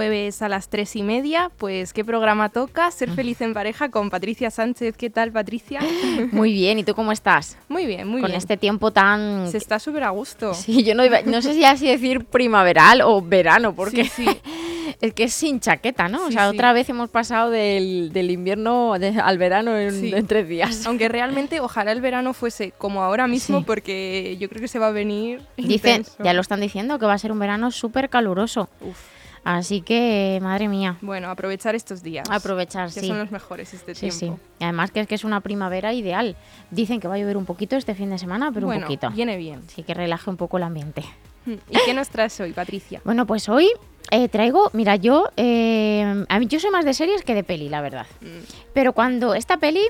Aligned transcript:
Jueves 0.00 0.40
a 0.40 0.48
las 0.48 0.70
tres 0.70 0.96
y 0.96 1.02
media, 1.02 1.50
pues 1.58 1.92
¿qué 1.92 2.06
programa 2.06 2.48
toca? 2.48 2.90
Ser 2.90 3.10
feliz 3.10 3.42
en 3.42 3.52
pareja 3.52 3.90
con 3.90 4.08
Patricia 4.08 4.50
Sánchez. 4.50 4.96
¿Qué 4.96 5.10
tal, 5.10 5.30
Patricia? 5.30 5.80
Muy 6.32 6.54
bien, 6.54 6.78
¿y 6.78 6.84
tú 6.84 6.94
cómo 6.94 7.12
estás? 7.12 7.58
Muy 7.68 7.84
bien, 7.84 8.08
muy 8.08 8.22
Con 8.22 8.30
bien. 8.30 8.38
este 8.38 8.56
tiempo 8.56 8.92
tan... 8.92 9.46
Se 9.50 9.58
está 9.58 9.78
súper 9.78 10.04
a 10.04 10.08
gusto. 10.08 10.54
Sí, 10.54 10.84
yo 10.84 10.94
no, 10.94 11.04
iba- 11.04 11.20
no 11.20 11.42
sé 11.42 11.52
si 11.52 11.66
así 11.66 11.86
decir 11.86 12.24
primaveral 12.24 13.02
o 13.02 13.20
verano, 13.20 13.74
porque 13.74 14.04
Sí, 14.06 14.24
sí. 14.24 14.40
es 15.02 15.12
que 15.12 15.24
es 15.24 15.34
sin 15.34 15.60
chaqueta, 15.60 16.08
¿no? 16.08 16.28
o 16.28 16.30
sea, 16.30 16.48
sí. 16.48 16.54
otra 16.56 16.72
vez 16.72 16.88
hemos 16.88 17.10
pasado 17.10 17.50
del, 17.50 18.10
del 18.14 18.30
invierno 18.30 18.98
de- 18.98 19.20
al 19.20 19.36
verano 19.36 19.76
en, 19.76 20.00
Sí. 20.00 20.12
en 20.14 20.26
tres 20.26 20.48
días. 20.48 20.86
Aunque 20.86 21.10
realmente 21.10 21.60
ojalá 21.60 21.92
el 21.92 22.00
verano 22.00 22.32
fuese 22.32 22.72
como 22.78 23.02
ahora 23.02 23.26
mismo, 23.26 23.64
porque 23.66 24.38
yo 24.40 24.48
creo 24.48 24.62
que 24.62 24.68
se 24.68 24.78
va 24.78 24.86
a 24.86 24.92
venir. 24.92 25.42
Dicen, 25.58 26.06
ya 26.24 26.32
lo 26.32 26.40
están 26.40 26.62
diciendo, 26.62 26.98
que 26.98 27.04
va 27.04 27.12
a 27.12 27.18
ser 27.18 27.32
un 27.32 27.38
verano 27.38 27.70
súper 27.70 28.08
caluroso. 28.08 28.70
Uf. 28.80 28.96
Así 29.42 29.80
que, 29.80 30.38
madre 30.42 30.68
mía, 30.68 30.96
Bueno, 31.00 31.30
aprovechar 31.30 31.74
estos 31.74 32.02
días. 32.02 32.28
aprovechar, 32.30 32.92
Que 32.92 33.00
sí. 33.00 33.06
son 33.08 33.18
los 33.18 33.30
mejores 33.30 33.72
este 33.72 33.94
Sí, 33.94 34.10
tiempo. 34.10 34.36
sí. 34.38 34.42
Y 34.60 34.64
además 34.64 34.90
que 34.90 35.00
es 35.00 35.08
que 35.08 35.14
es 35.14 35.24
una 35.24 35.40
primavera 35.40 35.92
ideal. 35.94 36.36
Dicen 36.70 37.00
que 37.00 37.08
va 37.08 37.14
a 37.14 37.18
llover 37.18 37.36
un 37.36 37.46
poquito 37.46 37.76
este 37.76 37.94
fin 37.94 38.10
de 38.10 38.18
semana, 38.18 38.50
pero 38.52 38.66
bueno, 38.66 38.80
un 38.82 38.84
poquito. 38.86 39.10
viene 39.10 39.36
bien. 39.38 39.62
Así 39.66 39.82
que 39.82 39.94
relaje 39.94 40.28
un 40.28 40.36
poco 40.36 40.58
el 40.58 40.64
ambiente. 40.64 41.04
¿Y 41.46 41.78
qué 41.86 41.94
nos 41.94 42.10
traes 42.10 42.38
hoy, 42.40 42.52
Patricia? 42.52 43.00
Bueno, 43.04 43.26
pues 43.26 43.48
hoy 43.48 43.70
eh, 44.10 44.28
traigo, 44.28 44.70
mira, 44.74 44.96
yo, 44.96 45.30
eh, 45.36 46.24
a 46.28 46.38
mí 46.38 46.46
yo 46.46 46.60
soy 46.60 46.70
más 46.70 46.84
de 46.84 46.92
series 46.92 47.22
que 47.22 47.34
de 47.34 47.42
peli, 47.42 47.68
la 47.70 47.80
verdad. 47.80 48.06
Mm, 48.20 48.26
Pero 48.74 48.92
cuando 48.92 49.34
esta 49.34 49.56
peli, 49.56 49.82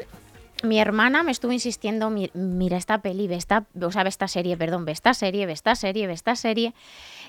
mi 0.62 0.78
hermana 0.78 1.22
me 1.22 1.30
estuvo 1.32 1.52
insistiendo, 1.52 2.10
"Mi- 2.10 2.30
mira 2.34 2.76
esta 2.76 2.98
peli, 3.02 3.26
ve 3.28 3.36
esta, 3.36 3.66
o 3.80 3.90
sea, 3.92 4.02
ve 4.02 4.08
esta 4.08 4.28
serie, 4.28 4.56
perdón, 4.56 4.84
ve 4.84 4.92
esta 4.92 5.14
serie, 5.14 5.46
ve 5.46 5.52
esta 5.52 5.74
serie, 5.74 6.06
ve 6.06 6.12
esta 6.12 6.36
serie. 6.36 6.74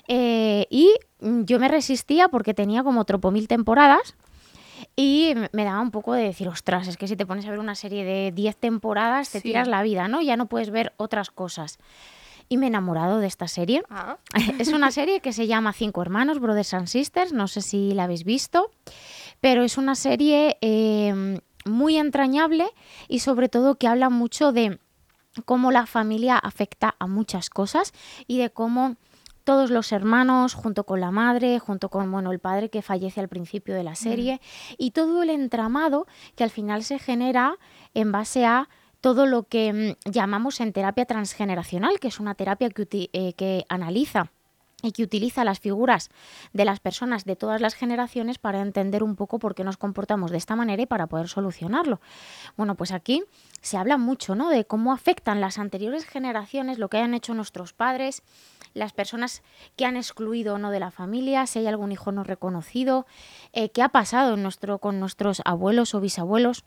Eh, 0.08 0.66
y 0.70 0.90
yo 1.20 1.58
me 1.58 1.68
resistía 1.68 2.28
porque 2.28 2.54
tenía 2.54 2.82
como 2.82 3.04
tropo 3.04 3.30
mil 3.30 3.48
temporadas. 3.48 4.14
Y 4.96 5.34
me 5.52 5.64
daba 5.64 5.80
un 5.80 5.90
poco 5.92 6.12
de 6.12 6.24
decir, 6.24 6.48
ostras, 6.48 6.88
es 6.88 6.96
que 6.96 7.06
si 7.08 7.16
te 7.16 7.24
pones 7.24 7.46
a 7.46 7.50
ver 7.50 7.60
una 7.60 7.74
serie 7.76 8.04
de 8.04 8.32
10 8.32 8.56
temporadas, 8.56 9.30
te 9.30 9.38
Sí. 9.38 9.48
tiras 9.48 9.68
la 9.68 9.82
vida, 9.82 10.08
¿no? 10.08 10.20
Ya 10.20 10.36
no 10.36 10.46
puedes 10.46 10.70
ver 10.70 10.92
otras 10.96 11.30
cosas. 11.30 11.78
Y 12.48 12.56
me 12.58 12.66
he 12.66 12.68
enamorado 12.68 13.18
de 13.18 13.28
esta 13.28 13.46
serie. 13.48 13.82
Ah, 13.88 14.18
Es 14.60 14.68
una 14.72 14.90
serie 14.90 15.20
que 15.20 15.32
se 15.32 15.46
llama 15.46 15.72
Cinco 15.72 16.02
Hermanos, 16.02 16.40
Brothers 16.40 16.74
and 16.74 16.88
Sisters, 16.88 17.32
no 17.32 17.46
sé 17.48 17.62
si 17.62 17.92
la 17.94 18.04
habéis 18.04 18.24
visto, 18.24 18.70
pero 19.40 19.62
es 19.62 19.78
una 19.78 19.94
serie 19.94 20.58
eh, 20.60 21.40
muy 21.64 21.96
entrañable 21.96 22.66
y 23.08 23.20
sobre 23.20 23.48
todo 23.48 23.76
que 23.76 23.88
habla 23.88 24.10
mucho 24.10 24.52
de 24.52 24.78
cómo 25.44 25.70
la 25.70 25.86
familia 25.86 26.36
afecta 26.36 26.94
a 26.98 27.06
muchas 27.06 27.50
cosas 27.50 27.92
y 28.26 28.38
de 28.38 28.50
cómo 28.50 28.96
todos 29.44 29.70
los 29.70 29.92
hermanos, 29.92 30.54
junto 30.54 30.84
con 30.84 31.00
la 31.00 31.10
madre, 31.10 31.58
junto 31.58 31.88
con 31.88 32.10
bueno, 32.12 32.30
el 32.30 32.38
padre 32.38 32.70
que 32.70 32.82
fallece 32.82 33.20
al 33.20 33.28
principio 33.28 33.74
de 33.74 33.82
la 33.82 33.96
serie, 33.96 34.40
y 34.78 34.92
todo 34.92 35.22
el 35.22 35.30
entramado 35.30 36.06
que 36.36 36.44
al 36.44 36.50
final 36.50 36.84
se 36.84 36.98
genera 36.98 37.58
en 37.94 38.12
base 38.12 38.46
a 38.46 38.68
todo 39.00 39.26
lo 39.26 39.42
que 39.44 39.96
mm, 40.06 40.10
llamamos 40.10 40.60
en 40.60 40.72
terapia 40.72 41.06
transgeneracional, 41.06 41.98
que 41.98 42.08
es 42.08 42.20
una 42.20 42.34
terapia 42.34 42.70
que, 42.70 43.10
eh, 43.12 43.32
que 43.34 43.66
analiza 43.68 44.30
y 44.82 44.92
que 44.92 45.02
utiliza 45.02 45.44
las 45.44 45.60
figuras 45.60 46.10
de 46.52 46.64
las 46.64 46.80
personas 46.80 47.24
de 47.24 47.36
todas 47.36 47.60
las 47.60 47.74
generaciones 47.74 48.38
para 48.38 48.60
entender 48.60 49.02
un 49.02 49.16
poco 49.16 49.38
por 49.38 49.54
qué 49.54 49.64
nos 49.64 49.76
comportamos 49.76 50.30
de 50.30 50.38
esta 50.38 50.56
manera 50.56 50.82
y 50.82 50.86
para 50.86 51.06
poder 51.06 51.28
solucionarlo. 51.28 52.00
Bueno, 52.56 52.74
pues 52.74 52.92
aquí 52.92 53.22
se 53.60 53.76
habla 53.76 53.96
mucho 53.96 54.34
¿no? 54.34 54.50
de 54.50 54.64
cómo 54.64 54.92
afectan 54.92 55.40
las 55.40 55.58
anteriores 55.58 56.04
generaciones, 56.04 56.78
lo 56.78 56.88
que 56.88 56.98
hayan 56.98 57.14
hecho 57.14 57.34
nuestros 57.34 57.72
padres, 57.72 58.22
las 58.74 58.92
personas 58.92 59.42
que 59.76 59.84
han 59.84 59.96
excluido 59.96 60.54
o 60.54 60.58
no 60.58 60.70
de 60.70 60.80
la 60.80 60.90
familia, 60.90 61.46
si 61.46 61.60
hay 61.60 61.66
algún 61.66 61.92
hijo 61.92 62.10
no 62.12 62.24
reconocido, 62.24 63.06
eh, 63.52 63.70
qué 63.70 63.82
ha 63.82 63.90
pasado 63.90 64.34
en 64.34 64.42
nuestro, 64.42 64.78
con 64.78 64.98
nuestros 64.98 65.42
abuelos 65.44 65.94
o 65.94 66.00
bisabuelos 66.00 66.64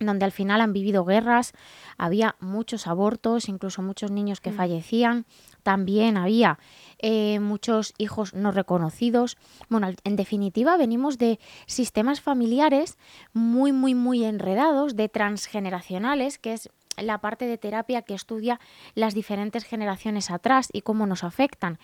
donde 0.00 0.24
al 0.24 0.32
final 0.32 0.60
han 0.60 0.72
vivido 0.72 1.04
guerras, 1.04 1.52
había 1.96 2.36
muchos 2.40 2.86
abortos, 2.86 3.48
incluso 3.48 3.82
muchos 3.82 4.10
niños 4.10 4.40
que 4.40 4.52
fallecían, 4.52 5.24
también 5.62 6.16
había 6.16 6.58
eh, 6.98 7.40
muchos 7.40 7.94
hijos 7.98 8.34
no 8.34 8.52
reconocidos. 8.52 9.36
Bueno, 9.68 9.90
en 10.04 10.16
definitiva, 10.16 10.76
venimos 10.76 11.18
de 11.18 11.38
sistemas 11.66 12.20
familiares 12.20 12.98
muy, 13.32 13.72
muy, 13.72 13.94
muy 13.94 14.24
enredados, 14.24 14.96
de 14.96 15.08
transgeneracionales, 15.08 16.38
que 16.38 16.52
es 16.52 16.70
la 16.96 17.18
parte 17.18 17.46
de 17.46 17.58
terapia 17.58 18.02
que 18.02 18.14
estudia 18.14 18.60
las 18.94 19.14
diferentes 19.14 19.64
generaciones 19.64 20.30
atrás 20.30 20.68
y 20.72 20.82
cómo 20.82 21.06
nos 21.06 21.24
afectan. 21.24 21.78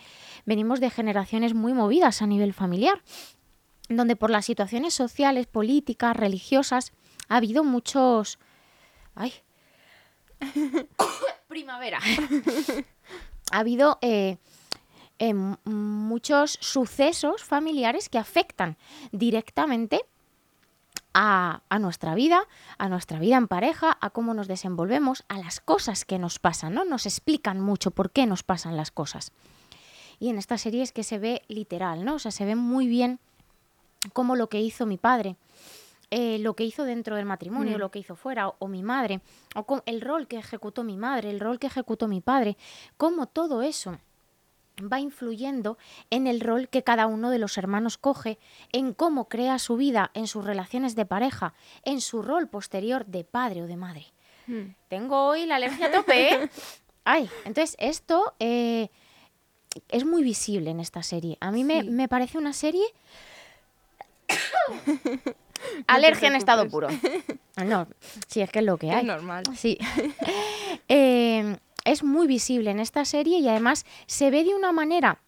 Venimos 0.47 0.81
de 0.81 0.91
generaciones 0.91 1.55
muy 1.55 1.73
movidas 1.73 2.23
a 2.23 2.27
nivel 2.27 2.53
familiar 2.53 3.03
donde 3.97 4.17
por 4.17 4.31
las 4.31 4.45
situaciones 4.45 4.95
sociales, 4.95 5.47
políticas, 5.47 6.17
religiosas, 6.17 6.93
ha 7.29 7.37
habido 7.37 7.65
muchos... 7.65 8.39
¡Ay! 9.15 9.33
Primavera. 11.49 12.01
ha 13.53 13.59
habido 13.59 13.99
eh, 14.03 14.39
eh, 15.19 15.35
muchos 15.35 16.59
sucesos 16.61 17.45
familiares 17.45 18.09
que 18.09 18.19
afectan 18.19 18.77
directamente 19.13 20.05
a, 21.13 21.63
a 21.69 21.79
nuestra 21.79 22.15
vida, 22.15 22.47
a 22.79 22.89
nuestra 22.89 23.19
vida 23.19 23.37
en 23.37 23.49
pareja, 23.49 23.99
a 24.01 24.11
cómo 24.11 24.33
nos 24.33 24.49
desenvolvemos, 24.49 25.25
a 25.29 25.39
las 25.39 25.61
cosas 25.61 26.05
que 26.05 26.19
nos 26.19 26.39
pasan, 26.39 26.75
¿no? 26.75 26.85
Nos 26.85 27.05
explican 27.07 27.61
mucho 27.61 27.91
por 27.91 28.11
qué 28.11 28.27
nos 28.27 28.43
pasan 28.43 28.77
las 28.77 28.91
cosas. 28.91 29.33
Y 30.21 30.29
en 30.29 30.39
esta 30.39 30.59
serie 30.59 30.83
es 30.83 30.93
que 30.93 31.03
se 31.03 31.19
ve 31.19 31.43
literal, 31.49 32.05
¿no? 32.05 32.15
O 32.15 32.19
sea, 32.19 32.31
se 32.31 32.45
ve 32.45 32.55
muy 32.55 32.87
bien 32.87 33.19
cómo 34.13 34.37
lo 34.37 34.49
que 34.49 34.61
hizo 34.61 34.87
mi 34.87 34.99
padre, 34.99 35.37
eh, 36.11 36.39
lo 36.41 36.55
que 36.55 36.65
hizo 36.65 36.85
dentro 36.85 37.17
del 37.17 37.25
matrimonio, 37.27 37.77
Mm. 37.77 37.81
lo 37.81 37.91
que 37.91 37.99
hizo 38.01 38.17
fuera, 38.17 38.49
o, 38.49 38.57
o 38.59 38.69
mi 38.69 38.83
madre, 38.83 39.21
o 39.55 39.65
con 39.65 39.83
el 39.87 40.01
rol 40.01 40.27
que 40.27 40.39
ejecutó 40.39 40.83
mi 40.85 40.97
madre, 40.97 41.31
el 41.31 41.41
rol 41.41 41.59
que 41.59 41.67
ejecutó 41.69 42.09
mi 42.09 42.21
padre, 42.21 42.57
cómo 42.97 43.27
todo 43.27 43.63
eso 43.63 43.99
va 44.93 44.99
influyendo 44.99 45.77
en 46.09 46.27
el 46.27 46.41
rol 46.41 46.69
que 46.71 46.83
cada 46.83 47.07
uno 47.07 47.29
de 47.31 47.39
los 47.39 47.59
hermanos 47.59 47.99
coge, 47.99 48.39
en 48.73 48.95
cómo 48.95 49.29
crea 49.29 49.59
su 49.59 49.77
vida, 49.77 50.11
en 50.15 50.27
sus 50.27 50.45
relaciones 50.45 50.97
de 50.97 51.05
pareja, 51.05 51.53
en 51.85 52.01
su 52.01 52.23
rol 52.23 52.49
posterior 52.49 53.05
de 53.05 53.25
padre 53.25 53.63
o 53.63 53.67
de 53.67 53.77
madre. 53.77 54.07
mm. 54.47 54.75
Tengo 54.89 55.27
hoy 55.27 55.45
la 55.47 55.57
alergia 55.57 55.87
a 55.89 55.93
tope, 55.93 56.33
¿eh? 56.35 56.51
Ay, 57.05 57.29
entonces 57.45 57.77
esto 57.79 58.33
eh, 58.41 58.89
es 59.89 60.05
muy 60.07 60.23
visible 60.23 60.71
en 60.71 60.81
esta 60.81 61.03
serie. 61.03 61.37
A 61.41 61.51
mí 61.51 61.63
me, 61.63 61.83
me 61.83 62.09
parece 62.09 62.39
una 62.39 62.53
serie... 62.55 62.85
alergia 65.87 66.29
en 66.29 66.37
estado 66.37 66.69
puro. 66.69 66.89
No, 67.67 67.87
sí, 68.27 68.41
es 68.41 68.51
que 68.51 68.61
es 68.61 68.65
lo 68.65 68.79
que 68.79 68.89
Es 68.89 68.95
hay. 68.97 69.05
normal. 69.05 69.43
Sí. 69.57 69.77
Eh, 70.89 71.57
es 71.85 72.03
muy 72.03 72.27
visible 72.27 72.71
en 72.71 72.81
esta 72.81 73.05
serie 73.05 73.39
y 73.39 73.49
además 73.49 73.85
se 74.07 74.31
ve 74.31 74.45
de 74.45 74.55
una 74.55 74.73
manera 74.73 75.21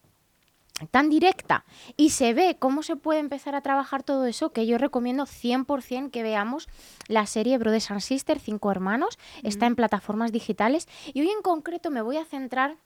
tan 0.91 1.09
directa 1.11 1.65
y 1.97 2.11
se 2.11 2.35
ve 2.35 2.57
cómo 2.59 2.83
se 2.83 2.97
puede 2.97 3.21
empezar 3.21 3.55
a 3.55 3.61
trabajar 3.61 4.03
todo 4.03 4.27
eso 4.27 4.53
que 4.53 4.67
yo 4.67 4.79
recomiendo 4.79 5.25
100% 5.25 6.11
que 6.11 6.23
veamos 6.23 6.69
la 7.07 7.27
serie 7.27 7.59
Brothers 7.59 7.91
and 7.91 8.01
Sisters, 8.01 8.43
Cinco 8.43 8.71
Hermanos, 8.71 9.19
está 9.43 9.67
en 9.67 9.77
plataformas 9.77 10.33
digitales 10.33 10.89
y 11.13 11.21
hoy 11.21 11.31
en 11.31 11.43
concreto 11.43 11.91
me 11.91 12.03
voy 12.03 12.17
a 12.17 12.25
centrar 12.25 12.77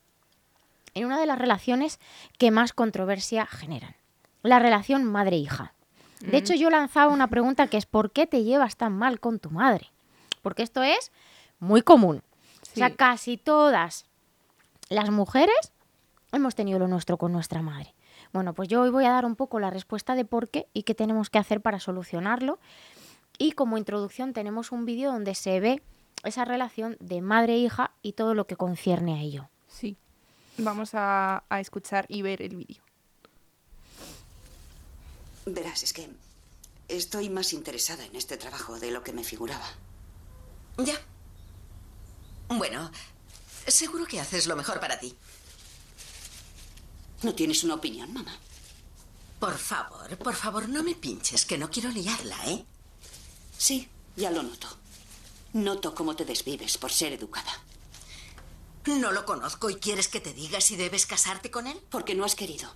en 0.95 1.07
una 1.07 1.19
de 1.19 1.27
las 1.27 1.39
relaciones 1.39 1.99
que 2.39 2.51
más 2.51 2.73
controversia 2.73 3.47
generan, 3.47 3.95
la 4.43 4.59
relación 4.59 5.05
madre-hija. 5.05 5.73
De 6.21 6.39
hecho, 6.39 6.55
yo 6.55 6.71
lanzaba 6.71 7.13
una 7.13 7.29
pregunta 7.29 7.67
que 7.67 7.77
es 7.77 7.87
¿por 7.87 8.11
qué 8.11 8.27
te 8.27 8.43
llevas 8.43 8.77
tan 8.77 8.97
mal 8.97 9.21
con 9.21 9.39
tu 9.39 9.51
madre? 9.51 9.93
Porque 10.43 10.63
esto 10.63 10.83
es 10.83 11.13
muy 11.59 11.83
común. 11.83 12.23
O 12.63 12.77
sea, 12.77 12.95
casi 12.95 13.37
todas 13.37 14.07
las 14.89 15.11
mujeres 15.11 15.73
hemos 16.33 16.55
tenido 16.55 16.79
lo 16.79 16.89
nuestro 16.89 17.17
con 17.17 17.33
nuestra 17.33 17.63
madre. 17.63 17.95
Bueno, 18.33 18.55
pues 18.55 18.69
yo 18.69 18.83
hoy 18.83 18.91
voy 18.91 19.05
a 19.05 19.13
dar 19.13 19.25
un 19.25 19.37
poco 19.37 19.61
la 19.61 19.71
respuesta 19.71 20.15
de 20.15 20.25
por 20.25 20.49
qué 20.49 20.69
y 20.73 20.83
qué 20.83 20.95
tenemos 20.95 21.31
que 21.31 21.39
hacer 21.39 21.61
para 21.61 21.81
solucionarlo. 21.81 22.59
Y 23.39 23.53
como 23.53 23.79
introducción 23.79 24.33
tenemos 24.33 24.73
un 24.73 24.85
vídeo 24.85 25.13
donde 25.13 25.35
se 25.35 25.61
ve 25.61 25.83
esa 26.25 26.45
relación 26.45 26.97
de 27.01 27.21
madre-hija 27.21 27.93
y 28.03 28.13
todo 28.13 28.35
lo 28.35 28.47
que 28.47 28.57
concierne 28.57 29.15
a 29.15 29.21
ello. 29.21 29.49
Sí. 29.69 29.97
Vamos 30.59 30.95
a, 30.95 31.45
a 31.49 31.61
escuchar 31.61 32.07
y 32.09 32.23
ver 32.23 32.41
el 32.43 32.57
vídeo. 32.57 32.83
Verás, 35.47 35.85
es 35.85 35.93
que 35.93 36.11
estoy 36.89 37.31
más 37.31 37.53
interesada 37.53 38.05
en 38.05 38.17
este 38.17 38.37
trabajo 38.37 38.79
de 38.81 38.91
lo 38.91 39.03
que 39.05 39.13
me 39.13 39.23
figuraba. 39.23 39.67
Ya. 40.79 41.01
Bueno, 42.49 42.91
seguro 43.67 44.07
que 44.07 44.21
haces 44.21 44.47
lo 44.47 44.57
mejor 44.57 44.81
para 44.81 44.99
ti. 44.99 45.17
¿No 47.23 47.35
tienes 47.35 47.63
una 47.65 47.75
opinión, 47.75 48.13
mamá? 48.13 48.37
Por 49.39 49.57
favor, 49.57 50.19
por 50.19 50.35
favor, 50.35 50.69
no 50.69 50.83
me 50.83 50.95
pinches, 50.95 51.45
que 51.45 51.59
no 51.59 51.71
quiero 51.71 51.91
liarla, 51.91 52.37
¿eh? 52.47 52.65
Sí, 53.57 53.89
ya 54.17 54.31
lo 54.31 54.43
noto. 54.43 54.69
Noto 55.53 55.95
cómo 55.95 56.17
te 56.17 56.25
desvives 56.25 56.77
por 56.77 56.93
ser 56.93 57.13
educada. 57.13 57.53
No 58.87 59.13
lo 59.13 59.25
conozco 59.25 59.71
y 59.71 59.77
quieres 59.77 60.09
que 60.09 60.21
te 60.21 60.35
diga 60.35 60.61
si 60.61 60.77
debes 60.77 61.07
casarte 61.07 61.51
con 61.51 61.67
él. 61.67 61.81
Porque 61.91 62.15
no 62.15 62.25
has 62.25 62.35
querido. 62.35 62.73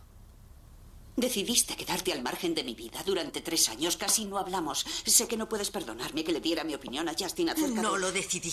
Decidiste 1.17 1.77
quedarte 1.77 2.12
al 2.12 2.23
margen 2.23 2.55
de 2.55 2.65
mi 2.65 2.75
vida 2.75 3.03
durante 3.05 3.41
tres 3.41 3.69
años. 3.69 3.97
Casi 3.97 4.25
no 4.25 4.39
hablamos. 4.39 4.87
Sé 5.05 5.29
que 5.29 5.37
no 5.37 5.49
puedes 5.49 5.71
perdonarme 5.71 6.25
que 6.25 6.33
le 6.33 6.41
diera 6.41 6.65
mi 6.65 6.75
opinión 6.75 7.09
a 7.09 7.15
Justin 7.19 7.51
acerca 7.51 7.83
No 7.83 7.95
de... 7.95 7.99
lo 8.01 8.12
decidí. 8.12 8.53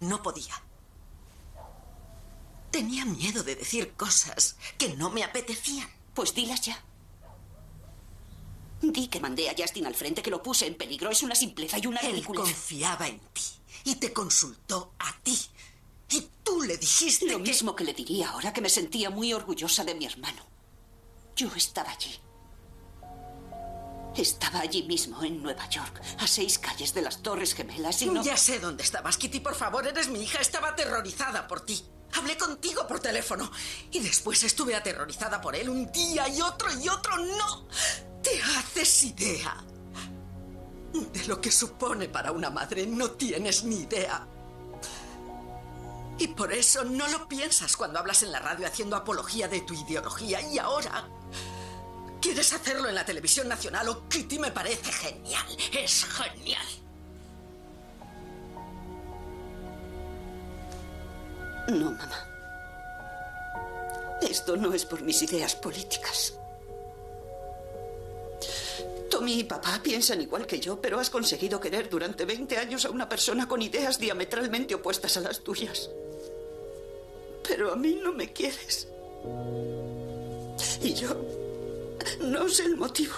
No 0.00 0.22
podía. 0.22 0.54
Tenía 2.70 3.04
miedo 3.04 3.44
de 3.44 3.54
decir 3.54 3.92
cosas 3.92 4.56
que 4.78 4.94
no 4.96 5.10
me 5.10 5.22
apetecían. 5.22 5.88
Pues 6.14 6.34
dilas 6.34 6.62
ya. 6.62 6.82
Di 8.82 9.06
que 9.08 9.20
mandé 9.20 9.48
a 9.48 9.54
Justin 9.56 9.86
al 9.86 9.94
frente, 9.94 10.22
que 10.22 10.30
lo 10.30 10.42
puse 10.42 10.66
en 10.66 10.74
peligro. 10.76 11.10
Es 11.10 11.22
una 11.22 11.34
simpleza 11.34 11.78
y 11.78 11.86
una 11.86 12.00
Él 12.00 12.12
ridiculez. 12.12 12.42
confiaba 12.44 13.06
en 13.06 13.20
ti 13.32 13.42
y 13.84 13.94
te 13.96 14.12
consultó 14.12 14.92
a 14.98 15.16
ti. 15.22 15.38
Y 16.10 16.28
tú 16.42 16.62
le 16.62 16.76
dijiste 16.76 17.26
Lo 17.26 17.36
que... 17.38 17.44
mismo 17.44 17.76
que 17.76 17.84
le 17.84 17.94
diría 17.94 18.30
ahora 18.30 18.52
que 18.52 18.60
me 18.60 18.68
sentía 18.68 19.10
muy 19.10 19.32
orgullosa 19.32 19.84
de 19.84 19.94
mi 19.94 20.06
hermano. 20.06 20.42
Yo 21.36 21.48
estaba 21.56 21.90
allí. 21.90 22.20
Estaba 24.16 24.60
allí 24.60 24.84
mismo, 24.84 25.24
en 25.24 25.42
Nueva 25.42 25.68
York, 25.68 26.00
a 26.20 26.26
seis 26.28 26.60
calles 26.60 26.94
de 26.94 27.02
las 27.02 27.20
Torres 27.20 27.52
Gemelas 27.54 28.00
y 28.02 28.06
no... 28.06 28.22
Ya 28.22 28.36
sé 28.36 28.60
dónde 28.60 28.84
estabas, 28.84 29.16
Kitty. 29.16 29.40
Por 29.40 29.56
favor, 29.56 29.86
eres 29.86 30.08
mi 30.08 30.22
hija. 30.22 30.38
Estaba 30.38 30.68
aterrorizada 30.68 31.48
por 31.48 31.62
ti. 31.62 31.84
Hablé 32.16 32.36
contigo 32.38 32.86
por 32.86 33.00
teléfono. 33.00 33.50
Y 33.90 33.98
después 33.98 34.44
estuve 34.44 34.76
aterrorizada 34.76 35.40
por 35.40 35.56
él 35.56 35.68
un 35.68 35.90
día 35.90 36.28
y 36.28 36.40
otro 36.40 36.68
y 36.78 36.88
otro. 36.88 37.16
No. 37.16 37.66
Te 38.22 38.40
haces 38.40 39.02
idea. 39.02 39.64
De 40.92 41.24
lo 41.26 41.40
que 41.40 41.50
supone 41.50 42.08
para 42.08 42.30
una 42.30 42.50
madre. 42.50 42.86
No 42.86 43.10
tienes 43.10 43.64
ni 43.64 43.80
idea. 43.80 44.28
Y 46.18 46.28
por 46.28 46.52
eso 46.52 46.84
no 46.84 47.08
lo 47.08 47.26
piensas 47.26 47.76
cuando 47.76 47.98
hablas 47.98 48.22
en 48.22 48.30
la 48.30 48.38
radio 48.38 48.68
haciendo 48.68 48.94
apología 48.94 49.48
de 49.48 49.62
tu 49.62 49.74
ideología. 49.74 50.40
Y 50.40 50.60
ahora... 50.60 51.08
¿Quieres 52.24 52.54
hacerlo 52.54 52.88
en 52.88 52.94
la 52.94 53.04
televisión 53.04 53.46
nacional 53.46 53.86
o 53.90 54.08
Kitty 54.08 54.38
me 54.38 54.50
parece 54.50 54.90
genial? 54.90 55.44
Es 55.70 56.06
genial. 56.06 56.66
No, 61.68 61.90
mamá. 61.90 62.26
Esto 64.22 64.56
no 64.56 64.72
es 64.72 64.86
por 64.86 65.02
mis 65.02 65.20
ideas 65.20 65.54
políticas. 65.54 66.32
Tommy 69.10 69.40
y 69.40 69.44
papá 69.44 69.78
piensan 69.82 70.22
igual 70.22 70.46
que 70.46 70.58
yo, 70.58 70.80
pero 70.80 70.98
has 70.98 71.10
conseguido 71.10 71.60
querer 71.60 71.90
durante 71.90 72.24
20 72.24 72.56
años 72.56 72.86
a 72.86 72.90
una 72.90 73.06
persona 73.06 73.46
con 73.46 73.60
ideas 73.60 73.98
diametralmente 73.98 74.74
opuestas 74.74 75.18
a 75.18 75.20
las 75.20 75.40
tuyas. 75.40 75.90
Pero 77.46 77.70
a 77.70 77.76
mí 77.76 78.00
no 78.02 78.14
me 78.14 78.32
quieres. 78.32 78.88
Y 80.80 80.94
yo 80.94 81.43
no 82.20 82.48
sé 82.48 82.64
el 82.64 82.76
motivo, 82.76 83.14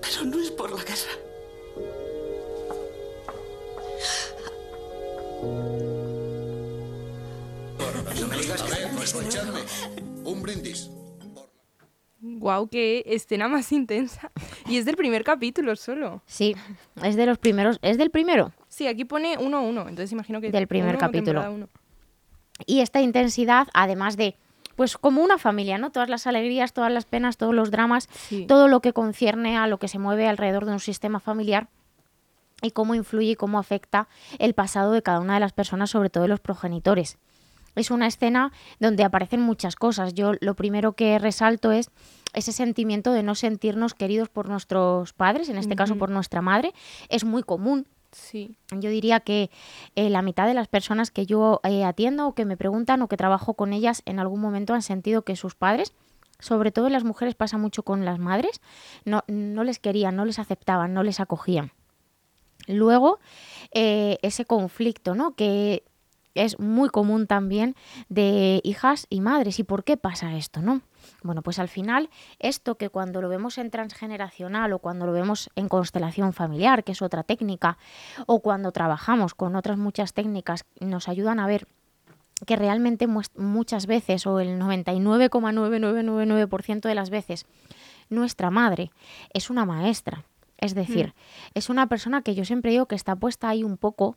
pero 0.00 0.24
no 0.24 0.40
es 0.40 0.50
por 0.50 0.70
la 0.70 0.82
guerra. 0.82 1.26
Escuchadme. 9.02 9.60
Un 10.24 10.42
brindis. 10.42 10.90
Guau, 12.20 12.68
qué 12.68 13.04
escena 13.06 13.46
más 13.46 13.70
intensa. 13.70 14.32
Y 14.68 14.78
es 14.78 14.84
del 14.84 14.96
primer 14.96 15.22
capítulo 15.22 15.76
solo. 15.76 16.22
Sí, 16.26 16.56
es 17.04 17.14
de 17.14 17.26
los 17.26 17.38
primeros, 17.38 17.78
es 17.82 17.98
del 17.98 18.10
primero. 18.10 18.52
Sí, 18.68 18.88
aquí 18.88 19.04
pone 19.04 19.38
1-1, 19.38 19.88
entonces 19.88 20.10
imagino 20.10 20.40
que... 20.40 20.50
Del 20.50 20.66
primer 20.66 20.96
uno, 20.96 20.98
capítulo. 20.98 21.52
uno. 21.52 21.68
Y 22.66 22.80
esta 22.80 23.00
intensidad, 23.00 23.68
además 23.74 24.16
de, 24.16 24.36
pues 24.76 24.96
como 24.96 25.22
una 25.22 25.38
familia, 25.38 25.78
¿no? 25.78 25.90
Todas 25.90 26.08
las 26.08 26.26
alegrías, 26.26 26.72
todas 26.72 26.92
las 26.92 27.04
penas, 27.06 27.36
todos 27.36 27.54
los 27.54 27.70
dramas, 27.70 28.08
Sí. 28.28 28.46
todo 28.46 28.68
lo 28.68 28.80
que 28.80 28.92
concierne 28.92 29.56
a 29.56 29.66
lo 29.66 29.78
que 29.78 29.88
se 29.88 29.98
mueve 29.98 30.28
alrededor 30.28 30.66
de 30.66 30.72
un 30.72 30.80
sistema 30.80 31.18
familiar 31.18 31.68
y 32.62 32.70
cómo 32.70 32.94
influye 32.94 33.30
y 33.32 33.36
cómo 33.36 33.58
afecta 33.58 34.08
el 34.38 34.54
pasado 34.54 34.92
de 34.92 35.02
cada 35.02 35.20
una 35.20 35.34
de 35.34 35.40
las 35.40 35.52
personas, 35.52 35.90
sobre 35.90 36.10
todo 36.10 36.22
de 36.22 36.28
los 36.28 36.40
progenitores. 36.40 37.18
Es 37.74 37.90
una 37.90 38.06
escena 38.06 38.52
donde 38.80 39.04
aparecen 39.04 39.42
muchas 39.42 39.76
cosas. 39.76 40.14
Yo 40.14 40.32
lo 40.40 40.54
primero 40.54 40.92
que 40.94 41.18
resalto 41.18 41.72
es 41.72 41.90
ese 42.32 42.52
sentimiento 42.52 43.12
de 43.12 43.22
no 43.22 43.34
sentirnos 43.34 43.92
queridos 43.94 44.30
por 44.30 44.48
nuestros 44.48 45.12
padres, 45.12 45.50
en 45.50 45.58
este 45.58 45.76
caso 45.76 45.96
por 45.96 46.10
nuestra 46.10 46.40
madre. 46.40 46.72
Es 47.10 47.24
muy 47.24 47.42
común 47.42 47.86
Sí, 48.16 48.56
yo 48.70 48.88
diría 48.88 49.20
que 49.20 49.50
eh, 49.94 50.08
la 50.08 50.22
mitad 50.22 50.46
de 50.46 50.54
las 50.54 50.68
personas 50.68 51.10
que 51.10 51.26
yo 51.26 51.60
eh, 51.64 51.84
atiendo 51.84 52.26
o 52.26 52.34
que 52.34 52.46
me 52.46 52.56
preguntan 52.56 53.02
o 53.02 53.08
que 53.08 53.18
trabajo 53.18 53.54
con 53.54 53.74
ellas 53.74 54.02
en 54.06 54.18
algún 54.18 54.40
momento 54.40 54.72
han 54.72 54.80
sentido 54.80 55.20
que 55.22 55.36
sus 55.36 55.54
padres, 55.54 55.92
sobre 56.38 56.72
todo 56.72 56.86
en 56.86 56.94
las 56.94 57.04
mujeres 57.04 57.34
pasa 57.34 57.58
mucho 57.58 57.82
con 57.82 58.06
las 58.06 58.18
madres, 58.18 58.62
no, 59.04 59.22
no 59.28 59.64
les 59.64 59.78
querían, 59.78 60.16
no 60.16 60.24
les 60.24 60.38
aceptaban, 60.38 60.94
no 60.94 61.02
les 61.02 61.20
acogían. 61.20 61.72
Luego, 62.66 63.20
eh, 63.72 64.18
ese 64.22 64.46
conflicto, 64.46 65.14
¿no? 65.14 65.34
Que 65.34 65.84
es 66.34 66.58
muy 66.58 66.88
común 66.88 67.26
también 67.26 67.76
de 68.08 68.62
hijas 68.64 69.06
y 69.10 69.20
madres. 69.20 69.58
¿Y 69.58 69.62
por 69.62 69.84
qué 69.84 69.98
pasa 69.98 70.36
esto, 70.36 70.62
no? 70.62 70.80
Bueno, 71.22 71.42
pues 71.42 71.58
al 71.58 71.68
final, 71.68 72.08
esto 72.38 72.76
que 72.76 72.88
cuando 72.88 73.20
lo 73.20 73.28
vemos 73.28 73.58
en 73.58 73.70
transgeneracional 73.70 74.72
o 74.72 74.78
cuando 74.78 75.06
lo 75.06 75.12
vemos 75.12 75.50
en 75.56 75.68
constelación 75.68 76.32
familiar, 76.32 76.84
que 76.84 76.92
es 76.92 77.02
otra 77.02 77.22
técnica, 77.22 77.78
o 78.26 78.40
cuando 78.40 78.72
trabajamos 78.72 79.34
con 79.34 79.56
otras 79.56 79.78
muchas 79.78 80.12
técnicas, 80.12 80.64
nos 80.80 81.08
ayudan 81.08 81.40
a 81.40 81.46
ver 81.46 81.66
que 82.44 82.56
realmente 82.56 83.06
muchas 83.06 83.86
veces, 83.86 84.26
o 84.26 84.40
el 84.40 84.60
99,9999% 84.60 86.82
de 86.82 86.94
las 86.94 87.10
veces, 87.10 87.46
nuestra 88.10 88.50
madre 88.50 88.90
es 89.32 89.48
una 89.48 89.64
maestra. 89.64 90.24
Es 90.58 90.74
decir, 90.74 91.14
es 91.54 91.70
una 91.70 91.86
persona 91.86 92.22
que 92.22 92.34
yo 92.34 92.44
siempre 92.44 92.70
digo 92.70 92.86
que 92.86 92.94
está 92.94 93.16
puesta 93.16 93.48
ahí 93.48 93.62
un 93.62 93.76
poco 93.76 94.16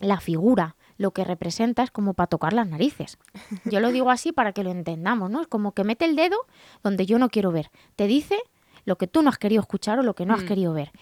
la 0.00 0.20
figura, 0.20 0.76
lo 0.96 1.12
que 1.12 1.24
representa 1.24 1.82
es 1.82 1.90
como 1.90 2.14
para 2.14 2.26
tocar 2.28 2.52
las 2.52 2.68
narices. 2.68 3.18
Yo 3.64 3.80
lo 3.80 3.90
digo 3.92 4.10
así 4.10 4.32
para 4.32 4.52
que 4.52 4.62
lo 4.64 4.70
entendamos, 4.70 5.30
¿no? 5.30 5.40
Es 5.40 5.46
como 5.48 5.72
que 5.72 5.84
mete 5.84 6.04
el 6.04 6.16
dedo 6.16 6.36
donde 6.82 7.06
yo 7.06 7.18
no 7.18 7.28
quiero 7.30 7.50
ver. 7.52 7.70
Te 7.96 8.06
dice 8.06 8.38
lo 8.84 8.96
que 8.96 9.06
tú 9.06 9.22
no 9.22 9.30
has 9.30 9.38
querido 9.38 9.60
escuchar 9.62 9.98
o 9.98 10.02
lo 10.02 10.14
que 10.14 10.26
no 10.26 10.34
has 10.34 10.42
Mm. 10.44 10.46
querido 10.46 10.72
ver. 10.72 10.92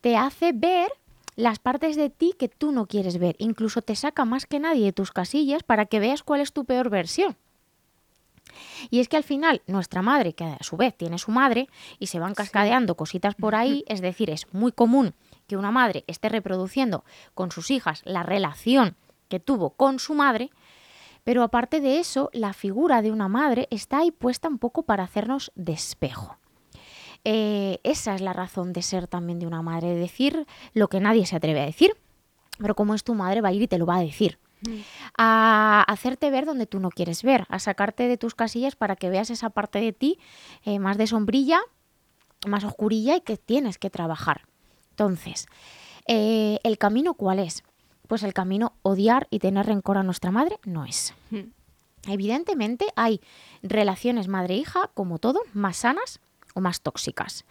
Te 0.00 0.16
hace 0.16 0.52
ver 0.52 0.90
las 1.34 1.58
partes 1.58 1.96
de 1.96 2.08
ti 2.10 2.34
que 2.38 2.48
tú 2.48 2.72
no 2.72 2.86
quieres 2.86 3.18
ver. 3.18 3.36
Incluso 3.38 3.82
te 3.82 3.96
saca 3.96 4.24
más 4.24 4.46
que 4.46 4.60
nadie 4.60 4.84
de 4.86 4.92
tus 4.92 5.10
casillas 5.12 5.62
para 5.62 5.86
que 5.86 5.98
veas 6.00 6.22
cuál 6.22 6.40
es 6.40 6.52
tu 6.52 6.64
peor 6.64 6.88
versión. 6.90 7.36
Y 8.90 9.00
es 9.00 9.08
que 9.08 9.16
al 9.16 9.22
final 9.24 9.62
nuestra 9.66 10.02
madre, 10.02 10.34
que 10.34 10.44
a 10.44 10.58
su 10.60 10.76
vez 10.76 10.94
tiene 10.96 11.18
su 11.18 11.30
madre, 11.30 11.68
y 11.98 12.08
se 12.08 12.18
van 12.18 12.34
cascadeando 12.34 12.96
cositas 12.96 13.34
por 13.34 13.54
ahí, 13.54 13.84
es 13.88 14.00
decir, 14.02 14.28
es 14.30 14.46
muy 14.52 14.72
común 14.72 15.14
que 15.46 15.56
una 15.56 15.70
madre 15.70 16.04
esté 16.06 16.28
reproduciendo 16.28 17.04
con 17.34 17.50
sus 17.50 17.70
hijas 17.70 18.02
la 18.04 18.22
relación 18.22 18.96
que 19.32 19.40
tuvo 19.40 19.70
con 19.70 19.98
su 19.98 20.12
madre, 20.12 20.50
pero 21.24 21.42
aparte 21.42 21.80
de 21.80 21.98
eso, 21.98 22.28
la 22.34 22.52
figura 22.52 23.00
de 23.00 23.10
una 23.10 23.28
madre 23.28 23.66
está 23.70 24.00
ahí 24.00 24.10
puesta 24.10 24.46
un 24.46 24.58
poco 24.58 24.82
para 24.82 25.04
hacernos 25.04 25.52
de 25.54 25.72
espejo. 25.72 26.36
Eh, 27.24 27.80
esa 27.82 28.14
es 28.14 28.20
la 28.20 28.34
razón 28.34 28.74
de 28.74 28.82
ser 28.82 29.08
también 29.08 29.38
de 29.38 29.46
una 29.46 29.62
madre, 29.62 29.88
de 29.88 29.94
decir 29.94 30.46
lo 30.74 30.88
que 30.88 31.00
nadie 31.00 31.24
se 31.24 31.36
atreve 31.36 31.62
a 31.62 31.64
decir, 31.64 31.96
pero 32.58 32.74
como 32.74 32.92
es 32.92 33.04
tu 33.04 33.14
madre 33.14 33.40
va 33.40 33.48
a 33.48 33.52
ir 33.52 33.62
y 33.62 33.68
te 33.68 33.78
lo 33.78 33.86
va 33.86 33.96
a 33.96 34.02
decir. 34.02 34.38
a 35.16 35.82
hacerte 35.88 36.30
ver 36.30 36.44
donde 36.44 36.66
tú 36.66 36.78
no 36.78 36.90
quieres 36.90 37.22
ver, 37.22 37.46
a 37.48 37.58
sacarte 37.58 38.08
de 38.08 38.18
tus 38.18 38.34
casillas 38.34 38.76
para 38.76 38.96
que 38.96 39.08
veas 39.08 39.30
esa 39.30 39.48
parte 39.48 39.80
de 39.80 39.94
ti 39.94 40.18
eh, 40.62 40.78
más 40.78 40.98
de 40.98 41.06
sombrilla, 41.06 41.58
más 42.46 42.64
oscurilla 42.64 43.16
y 43.16 43.22
que 43.22 43.38
tienes 43.38 43.78
que 43.78 43.88
trabajar. 43.88 44.42
Entonces, 44.90 45.46
eh, 46.06 46.58
¿el 46.64 46.76
camino 46.76 47.14
cuál 47.14 47.38
es? 47.38 47.64
Pues 48.08 48.22
el 48.22 48.34
camino 48.34 48.74
odiar 48.82 49.26
y 49.30 49.38
tener 49.38 49.66
rencor 49.66 49.98
a 49.98 50.02
nuestra 50.02 50.30
madre 50.30 50.58
no 50.64 50.84
es. 50.84 51.14
Evidentemente 52.06 52.86
hay 52.96 53.20
relaciones 53.62 54.28
madre-hija, 54.28 54.90
como 54.94 55.18
todo, 55.18 55.40
más 55.52 55.78
sanas 55.78 56.20
o 56.54 56.60
más 56.60 56.80
tóxicas. 56.82 57.44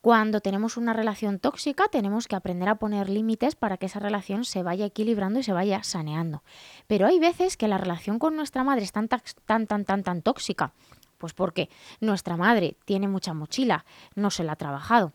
Cuando 0.00 0.40
tenemos 0.40 0.76
una 0.76 0.92
relación 0.92 1.38
tóxica 1.38 1.88
tenemos 1.88 2.26
que 2.26 2.36
aprender 2.36 2.68
a 2.68 2.76
poner 2.76 3.08
límites 3.08 3.54
para 3.54 3.76
que 3.76 3.86
esa 3.86 4.00
relación 4.00 4.44
se 4.44 4.62
vaya 4.62 4.86
equilibrando 4.86 5.40
y 5.40 5.42
se 5.42 5.52
vaya 5.52 5.82
saneando. 5.84 6.42
Pero 6.86 7.06
hay 7.06 7.18
veces 7.18 7.56
que 7.56 7.68
la 7.68 7.78
relación 7.78 8.18
con 8.18 8.34
nuestra 8.34 8.64
madre 8.64 8.82
es 8.82 8.92
tan 8.92 9.08
tan 9.08 9.66
tan 9.66 9.84
tan 9.84 10.02
tan 10.02 10.22
tóxica, 10.22 10.72
pues 11.18 11.34
porque 11.34 11.68
nuestra 12.00 12.36
madre 12.36 12.76
tiene 12.84 13.08
mucha 13.08 13.34
mochila, 13.34 13.84
no 14.14 14.30
se 14.30 14.44
la 14.44 14.52
ha 14.52 14.56
trabajado, 14.56 15.12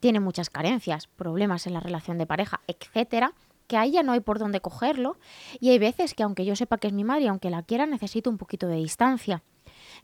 tiene 0.00 0.20
muchas 0.20 0.50
carencias, 0.50 1.06
problemas 1.06 1.66
en 1.66 1.74
la 1.74 1.80
relación 1.80 2.18
de 2.18 2.26
pareja, 2.26 2.60
etcétera, 2.66 3.32
que 3.70 3.76
a 3.76 3.84
ella 3.84 4.02
no 4.02 4.10
hay 4.10 4.20
por 4.20 4.40
dónde 4.40 4.60
cogerlo 4.60 5.16
y 5.60 5.70
hay 5.70 5.78
veces 5.78 6.14
que 6.14 6.24
aunque 6.24 6.44
yo 6.44 6.56
sepa 6.56 6.78
que 6.78 6.88
es 6.88 6.92
mi 6.92 7.04
madre, 7.04 7.28
aunque 7.28 7.50
la 7.50 7.62
quiera, 7.62 7.86
necesito 7.86 8.28
un 8.28 8.36
poquito 8.36 8.66
de 8.66 8.74
distancia 8.74 9.44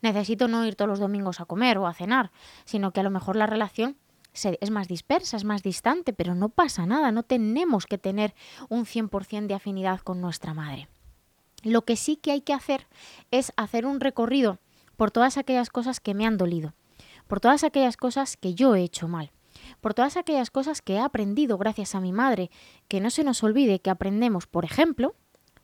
necesito 0.02 0.46
no 0.46 0.64
ir 0.66 0.76
todos 0.76 0.88
los 0.88 0.98
domingos 0.98 1.40
a 1.40 1.46
comer 1.46 1.78
o 1.78 1.86
a 1.86 1.94
cenar, 1.94 2.30
sino 2.64 2.92
que 2.92 3.00
a 3.00 3.02
lo 3.02 3.10
mejor 3.10 3.34
la 3.34 3.46
relación 3.46 3.96
es 4.32 4.70
más 4.70 4.86
dispersa, 4.86 5.36
es 5.36 5.44
más 5.44 5.62
distante, 5.62 6.12
pero 6.12 6.34
no 6.34 6.50
pasa 6.50 6.86
nada, 6.86 7.10
no 7.10 7.22
tenemos 7.22 7.86
que 7.86 7.98
tener 7.98 8.34
un 8.68 8.84
100% 8.84 9.46
de 9.46 9.54
afinidad 9.54 10.00
con 10.00 10.20
nuestra 10.20 10.52
madre. 10.52 10.88
Lo 11.62 11.84
que 11.84 11.96
sí 11.96 12.16
que 12.16 12.32
hay 12.32 12.42
que 12.42 12.52
hacer 12.52 12.86
es 13.30 13.52
hacer 13.56 13.86
un 13.86 13.98
recorrido 13.98 14.58
por 14.96 15.10
todas 15.10 15.38
aquellas 15.38 15.70
cosas 15.70 16.00
que 16.00 16.14
me 16.14 16.26
han 16.26 16.36
dolido, 16.36 16.74
por 17.26 17.40
todas 17.40 17.64
aquellas 17.64 17.96
cosas 17.96 18.36
que 18.36 18.54
yo 18.54 18.74
he 18.74 18.82
hecho 18.82 19.08
mal, 19.08 19.32
por 19.80 19.94
todas 19.94 20.16
aquellas 20.16 20.50
cosas 20.50 20.82
que 20.82 20.94
he 20.94 21.00
aprendido 21.00 21.58
gracias 21.58 21.94
a 21.94 22.00
mi 22.00 22.12
madre, 22.12 22.50
que 22.88 23.00
no 23.00 23.10
se 23.10 23.24
nos 23.24 23.42
olvide 23.42 23.80
que 23.80 23.90
aprendemos, 23.90 24.46
por 24.46 24.64
ejemplo, 24.64 25.14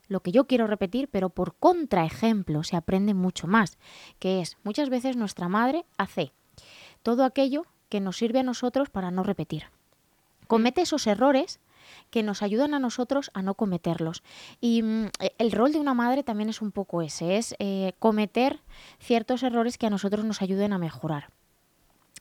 lo 0.09 0.21
que 0.21 0.33
yo 0.33 0.47
quiero 0.47 0.67
repetir, 0.67 1.09
pero 1.09 1.31
por 1.31 1.55
contraejemplo 1.57 2.63
se 2.65 2.77
aprende 2.77 3.15
mucho 3.15 3.47
más, 3.47 3.79
que 4.19 4.41
es 4.41 4.57
muchas 4.63 4.91
veces 4.91 5.17
nuestra 5.17 5.49
madre 5.49 5.85
hace 5.97 6.33
todo 7.03 7.25
aquello 7.25 7.67
que 7.89 8.01
nos 8.01 8.17
sirve 8.17 8.41
a 8.41 8.45
nosotros 8.45 8.91
para 8.91 9.11
no 9.11 9.23
repetir. 9.23 9.65
Comete 10.47 10.83
esos 10.83 11.07
errores 11.07 11.61
que 12.11 12.23
nos 12.23 12.43
ayudan 12.43 12.75
a 12.75 12.79
nosotros 12.79 13.31
a 13.35 13.43
no 13.43 13.55
cometerlos. 13.55 14.23
Y 14.61 14.83
mm, 14.83 15.07
el 15.39 15.53
rol 15.53 15.73
de 15.73 15.81
una 15.81 15.95
madre 15.95 16.23
también 16.23 16.49
es 16.49 16.63
un 16.63 16.73
poco 16.73 17.03
ese, 17.03 17.37
es 17.37 17.55
eh, 17.59 17.93
cometer 17.99 18.61
ciertos 18.99 19.43
errores 19.43 19.79
que 19.79 19.87
a 19.87 19.91
nosotros 19.91 20.25
nos 20.25 20.43
ayuden 20.43 20.73
a 20.73 20.79
mejorar. 20.79 21.31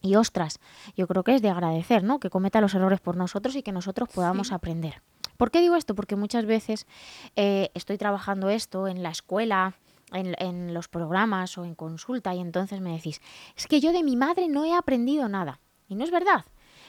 Y 0.01 0.15
ostras, 0.15 0.60
yo 0.96 1.08
creo 1.08 1.24
que 1.24 1.36
es 1.36 1.41
de 1.41 1.50
agradecer, 1.50 2.03
¿no? 2.03 2.20
Que 2.20 2.29
cometa 2.29 2.62
los 2.62 2.74
errores 2.74 3.00
por 3.00 3.17
nosotros 3.17 3.55
y 3.55 3.63
que 3.63 3.72
nosotros 3.72 4.10
podamos 4.10 4.51
aprender. 4.51 5.01
¿Por 5.38 5.51
qué 5.51 5.62
digo 5.62 5.75
esto? 5.75 5.96
Porque 5.96 6.15
muchas 6.15 6.46
veces 6.46 6.88
eh, 7.36 7.70
estoy 7.74 7.98
trabajando 7.98 8.50
esto 8.50 8.88
en 8.88 9.03
la 9.03 9.10
escuela, 9.10 9.75
en, 10.13 10.74
los 10.74 10.88
programas 10.88 11.58
o 11.58 11.65
en 11.65 11.75
consulta 11.75 12.36
y 12.36 12.39
entonces 12.39 12.81
me 12.81 12.91
decís, 12.91 13.22
es 13.55 13.67
que 13.67 13.79
yo 13.79 13.91
de 13.91 14.03
mi 14.03 14.15
madre 14.15 14.48
no 14.48 14.65
he 14.65 14.75
aprendido 14.75 15.27
nada. 15.29 15.60
Y 15.88 15.96
no 15.96 16.03
es 16.03 16.12
verdad. 16.12 16.46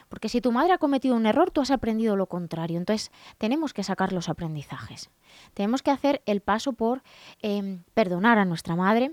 Porque 0.09 0.29
si 0.29 0.41
tu 0.41 0.53
madre 0.53 0.75
ha 0.75 0.79
cometido 0.79 1.17
un 1.17 1.27
error, 1.27 1.51
tú 1.51 1.61
has 1.61 1.71
aprendido 1.71 2.17
lo 2.17 2.27
contrario. 2.27 2.77
Entonces, 2.77 3.11
tenemos 3.39 3.73
que 3.73 3.83
sacar 3.83 4.13
los 4.13 4.29
aprendizajes. 4.29 5.11
Tenemos 5.55 5.83
que 5.83 5.91
hacer 5.91 6.23
el 6.27 6.41
paso 6.41 6.73
por 6.73 7.03
em, 7.41 7.83
perdonar 7.95 8.39
a 8.39 8.45
nuestra 8.45 8.77
madre, 8.77 9.13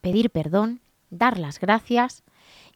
pedir 0.00 0.30
perdón, 0.30 0.80
dar 1.10 1.38
las 1.38 1.60
gracias, 1.60 2.24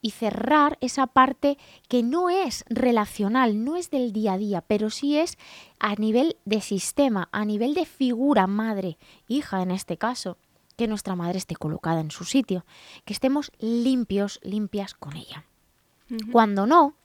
y 0.02 0.10
cerrar 0.10 0.78
esa 0.80 1.06
parte 1.06 1.58
que 1.88 2.02
no 2.02 2.30
es 2.30 2.64
relacional, 2.68 3.64
no 3.64 3.76
es 3.76 3.90
del 3.90 4.12
día 4.12 4.34
a 4.34 4.38
día, 4.38 4.60
pero 4.62 4.90
sí 4.90 5.18
es 5.18 5.38
a 5.78 5.94
nivel 5.94 6.36
de 6.44 6.60
sistema, 6.60 7.28
a 7.32 7.44
nivel 7.44 7.74
de 7.74 7.86
figura 7.86 8.46
madre, 8.46 8.98
hija 9.28 9.62
en 9.62 9.70
este 9.70 9.96
caso, 9.96 10.38
que 10.76 10.88
nuestra 10.88 11.16
madre 11.16 11.38
esté 11.38 11.56
colocada 11.56 12.00
en 12.00 12.10
su 12.10 12.24
sitio, 12.24 12.64
que 13.04 13.12
estemos 13.12 13.52
limpios, 13.58 14.40
limpias 14.42 14.94
con 14.94 15.16
ella. 15.16 15.44
Cuando 16.32 16.66
no, 16.66 16.96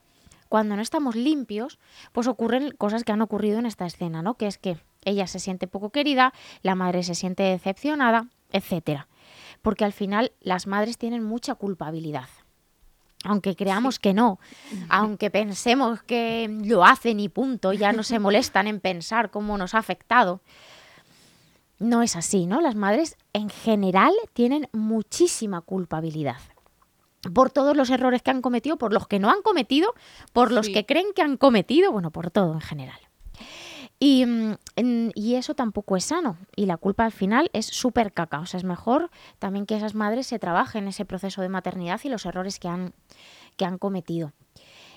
cuando 0.49 0.75
no 0.75 0.81
estamos 0.81 1.15
limpios, 1.15 1.77
pues 2.11 2.27
ocurren 2.27 2.71
cosas 2.71 3.03
que 3.03 3.11
han 3.11 3.21
ocurrido 3.21 3.59
en 3.59 3.65
esta 3.65 3.85
escena, 3.85 4.21
¿no? 4.21 4.35
Que 4.35 4.47
es 4.47 4.57
que 4.57 4.77
ella 5.03 5.27
se 5.27 5.39
siente 5.39 5.67
poco 5.67 5.91
querida, 5.91 6.33
la 6.63 6.73
madre 6.73 7.03
se 7.03 7.13
siente 7.13 7.43
decepcionada, 7.43 8.29
etcétera. 8.51 9.07
Porque 9.61 9.85
al 9.85 9.93
final 9.93 10.31
las 10.41 10.65
madres 10.65 10.97
tienen 10.97 11.23
mucha 11.23 11.53
culpabilidad 11.55 12.29
aunque 13.25 13.55
creamos 13.55 13.99
que 13.99 14.13
no, 14.13 14.39
aunque 14.87 15.29
pensemos 15.29 16.01
que 16.03 16.47
lo 16.63 16.85
hacen 16.85 17.19
y 17.19 17.29
punto, 17.29 17.73
ya 17.73 17.91
no 17.91 18.03
se 18.03 18.19
molestan 18.19 18.67
en 18.67 18.79
pensar 18.79 19.31
cómo 19.31 19.57
nos 19.57 19.73
ha 19.73 19.79
afectado. 19.79 20.41
No 21.79 22.01
es 22.03 22.15
así, 22.15 22.45
¿no? 22.45 22.61
Las 22.61 22.75
madres 22.75 23.17
en 23.33 23.49
general 23.49 24.13
tienen 24.33 24.69
muchísima 24.71 25.61
culpabilidad 25.61 26.37
por 27.33 27.49
todos 27.49 27.75
los 27.75 27.89
errores 27.89 28.21
que 28.21 28.29
han 28.31 28.41
cometido, 28.41 28.77
por 28.77 28.93
los 28.93 29.07
que 29.07 29.19
no 29.19 29.31
han 29.31 29.41
cometido, 29.41 29.93
por 30.31 30.51
los 30.51 30.67
que 30.69 30.85
creen 30.85 31.07
que 31.15 31.23
han 31.23 31.37
cometido, 31.37 31.91
bueno, 31.91 32.11
por 32.11 32.29
todo 32.29 32.53
en 32.53 32.61
general. 32.61 32.99
Mm, 34.05 35.09
y, 35.15 35.35
eso 35.35 35.55
tampoco 35.55 35.97
es 35.97 36.05
sano. 36.05 36.37
Y 36.55 36.65
la 36.65 36.77
culpa 36.77 37.05
al 37.05 37.11
final 37.11 37.49
es 37.53 37.65
súper 37.65 38.13
caca. 38.13 38.39
O 38.39 38.45
sea, 38.45 38.59
es 38.59 38.63
mejor 38.63 39.09
también 39.39 39.65
que 39.65 39.75
esas 39.75 39.95
madres 39.95 40.27
se 40.27 40.39
trabajen 40.39 40.87
ese 40.87 41.05
proceso 41.05 41.41
de 41.41 41.49
maternidad 41.49 41.99
y 42.03 42.09
los 42.09 42.25
errores 42.25 42.59
que 42.59 42.67
han, 42.67 42.93
que 43.57 43.65
han 43.65 43.77
cometido. 43.77 44.33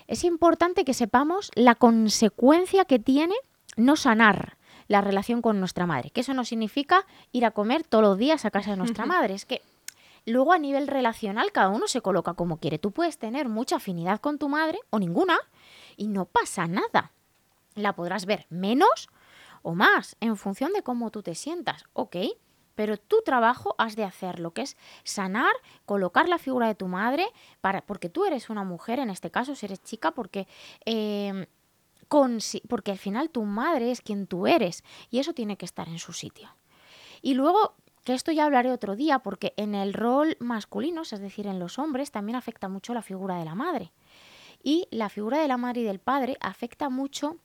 Es 0.07 0.23
importante 0.23 0.85
que 0.85 0.93
sepamos 0.93 1.51
la 1.55 1.75
consecuencia 1.75 2.85
que 2.85 2.99
tiene 2.99 3.35
no 3.77 3.95
sanar 3.95 4.57
la 4.87 5.01
relación 5.01 5.41
con 5.41 5.59
nuestra 5.59 5.85
madre. 5.85 6.09
Que 6.09 6.21
eso 6.21 6.33
no 6.33 6.45
significa 6.45 7.05
ir 7.31 7.45
a 7.45 7.51
comer 7.51 7.83
todos 7.83 8.03
los 8.03 8.17
días 8.17 8.45
a 8.45 8.51
casa 8.51 8.71
de 8.71 8.77
nuestra 8.77 9.05
madre. 9.07 9.33
Es 9.33 9.45
que 9.45 9.61
luego 10.25 10.53
a 10.53 10.59
nivel 10.59 10.87
relacional 10.87 11.51
cada 11.51 11.69
uno 11.69 11.87
se 11.87 12.01
coloca 12.01 12.33
como 12.33 12.57
quiere. 12.57 12.77
Tú 12.79 12.91
puedes 12.91 13.17
tener 13.17 13.49
mucha 13.49 13.77
afinidad 13.77 14.19
con 14.19 14.37
tu 14.37 14.49
madre 14.49 14.79
o 14.89 14.99
ninguna 14.99 15.37
y 15.95 16.07
no 16.07 16.25
pasa 16.25 16.67
nada 16.67 17.11
la 17.81 17.93
podrás 17.93 18.25
ver 18.25 18.45
menos 18.49 19.09
o 19.61 19.75
más 19.75 20.15
en 20.19 20.37
función 20.37 20.73
de 20.73 20.83
cómo 20.83 21.11
tú 21.11 21.23
te 21.23 21.35
sientas, 21.35 21.85
¿ok? 21.93 22.15
Pero 22.75 22.97
tu 22.97 23.21
trabajo 23.23 23.75
has 23.77 23.95
de 23.95 24.05
hacer 24.05 24.39
lo 24.39 24.51
que 24.51 24.61
es 24.61 24.77
sanar, 25.03 25.51
colocar 25.85 26.29
la 26.29 26.37
figura 26.37 26.67
de 26.67 26.75
tu 26.75 26.87
madre, 26.87 27.25
para, 27.59 27.81
porque 27.81 28.09
tú 28.09 28.23
eres 28.23 28.49
una 28.49 28.63
mujer, 28.63 28.99
en 28.99 29.09
este 29.09 29.31
caso, 29.31 29.53
si 29.53 29.65
eres 29.65 29.83
chica, 29.83 30.11
porque, 30.11 30.47
em, 30.85 31.45
porque 32.69 32.91
al 32.91 32.97
final 32.97 33.29
tu 33.31 33.43
madre 33.43 33.91
es 33.91 34.01
quien 34.01 34.27
tú 34.27 34.47
eres 34.47 34.83
y 35.09 35.19
eso 35.19 35.33
tiene 35.33 35.57
que 35.57 35.65
estar 35.65 35.89
en 35.89 35.99
su 35.99 36.13
sitio. 36.13 36.55
Y 37.21 37.33
luego, 37.33 37.75
que 38.05 38.13
esto 38.13 38.31
ya 38.31 38.45
hablaré 38.45 38.71
otro 38.71 38.95
día, 38.95 39.19
porque 39.19 39.53
en 39.57 39.75
el 39.75 39.93
rol 39.93 40.37
masculino, 40.39 41.01
es 41.01 41.19
decir, 41.19 41.47
en 41.47 41.59
los 41.59 41.79
hombres, 41.79 42.11
también 42.11 42.37
afecta 42.37 42.69
mucho 42.69 42.93
la 42.93 43.01
figura 43.01 43.37
de 43.37 43.45
la 43.45 43.55
madre. 43.55 43.91
Y 44.63 44.87
la 44.91 45.09
figura 45.09 45.39
de 45.39 45.47
la 45.47 45.57
madre 45.57 45.81
y 45.81 45.83
del 45.83 45.99
padre 45.99 46.37
afecta 46.39 46.89
mucho 46.89 47.37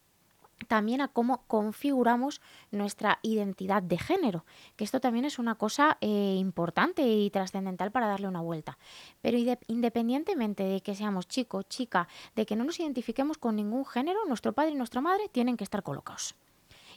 también 0.68 1.00
a 1.00 1.08
cómo 1.08 1.44
configuramos 1.46 2.40
nuestra 2.70 3.18
identidad 3.22 3.82
de 3.82 3.98
género, 3.98 4.44
que 4.76 4.84
esto 4.84 5.00
también 5.00 5.24
es 5.24 5.38
una 5.38 5.54
cosa 5.56 5.98
eh, 6.00 6.36
importante 6.38 7.02
y 7.02 7.30
trascendental 7.30 7.90
para 7.90 8.06
darle 8.06 8.28
una 8.28 8.40
vuelta. 8.40 8.78
Pero 9.20 9.38
independientemente 9.66 10.64
de 10.64 10.80
que 10.80 10.94
seamos 10.94 11.28
chico, 11.28 11.62
chica, 11.62 12.08
de 12.34 12.46
que 12.46 12.56
no 12.56 12.64
nos 12.64 12.80
identifiquemos 12.80 13.38
con 13.38 13.56
ningún 13.56 13.84
género, 13.84 14.24
nuestro 14.26 14.52
padre 14.52 14.72
y 14.72 14.76
nuestra 14.76 15.00
madre 15.00 15.28
tienen 15.28 15.56
que 15.56 15.64
estar 15.64 15.82
colocados. 15.82 16.34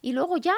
Y 0.02 0.14
luego 0.14 0.38
ya 0.38 0.56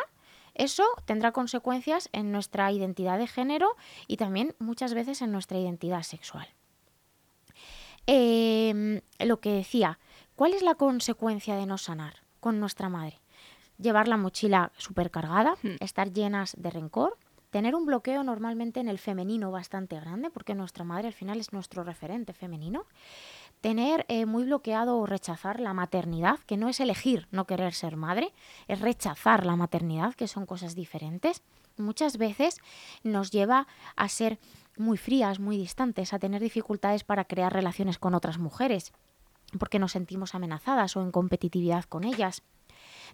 eso 0.53 0.83
tendrá 1.05 1.31
consecuencias 1.31 2.09
en 2.11 2.31
nuestra 2.31 2.71
identidad 2.71 3.17
de 3.17 3.27
género 3.27 3.75
y 4.07 4.17
también 4.17 4.55
muchas 4.59 4.93
veces 4.93 5.21
en 5.21 5.31
nuestra 5.31 5.57
identidad 5.57 6.03
sexual. 6.03 6.47
Em, 8.07 9.01
lo 9.19 9.39
que 9.39 9.51
decía, 9.51 9.99
¿cuál 10.35 10.53
es 10.53 10.63
la 10.63 10.75
consecuencia 10.75 11.55
de 11.55 11.65
no 11.65 11.77
sanar? 11.77 12.23
Con 12.39 12.59
nuestra 12.59 12.89
madre. 12.89 13.19
Llevar 13.77 14.07
la 14.07 14.17
mochila 14.17 14.71
supercargada, 14.77 15.55
cargada, 15.55 15.75
hmm. 15.75 15.83
estar 15.83 16.11
llenas 16.11 16.55
de 16.57 16.69
rencor, 16.69 17.17
tener 17.49 17.75
un 17.75 17.85
bloqueo 17.85 18.23
normalmente 18.23 18.79
en 18.79 18.87
el 18.87 18.99
femenino 18.99 19.51
bastante 19.51 19.99
grande, 19.99 20.29
porque 20.29 20.55
nuestra 20.55 20.83
madre 20.83 21.07
al 21.07 21.13
final 21.13 21.39
es 21.39 21.53
nuestro 21.53 21.83
referente 21.83 22.33
femenino. 22.33 22.85
Tener 23.61 24.05
eh, 24.07 24.25
muy 24.25 24.43
bloqueado 24.43 24.97
o 24.97 25.05
rechazar 25.05 25.59
la 25.59 25.73
maternidad, 25.73 26.39
que 26.45 26.57
no 26.57 26.69
es 26.69 26.79
elegir 26.79 27.27
no 27.31 27.45
querer 27.45 27.73
ser 27.73 27.97
madre, 27.97 28.33
es 28.67 28.79
rechazar 28.79 29.45
la 29.45 29.55
maternidad, 29.55 30.13
que 30.13 30.27
son 30.27 30.45
cosas 30.45 30.75
diferentes. 30.75 31.41
Muchas 31.77 32.17
veces 32.17 32.57
nos 33.03 33.31
lleva 33.31 33.67
a 33.95 34.09
ser 34.09 34.39
muy 34.77 34.97
frías, 34.97 35.39
muy 35.39 35.57
distantes, 35.57 36.13
a 36.13 36.19
tener 36.19 36.41
dificultades 36.41 37.03
para 37.03 37.25
crear 37.25 37.51
relaciones 37.51 37.97
con 37.97 38.13
otras 38.13 38.37
mujeres 38.37 38.93
porque 39.57 39.79
nos 39.79 39.93
sentimos 39.93 40.35
amenazadas 40.35 40.95
o 40.95 41.01
en 41.01 41.11
competitividad 41.11 41.85
con 41.85 42.03
ellas. 42.03 42.43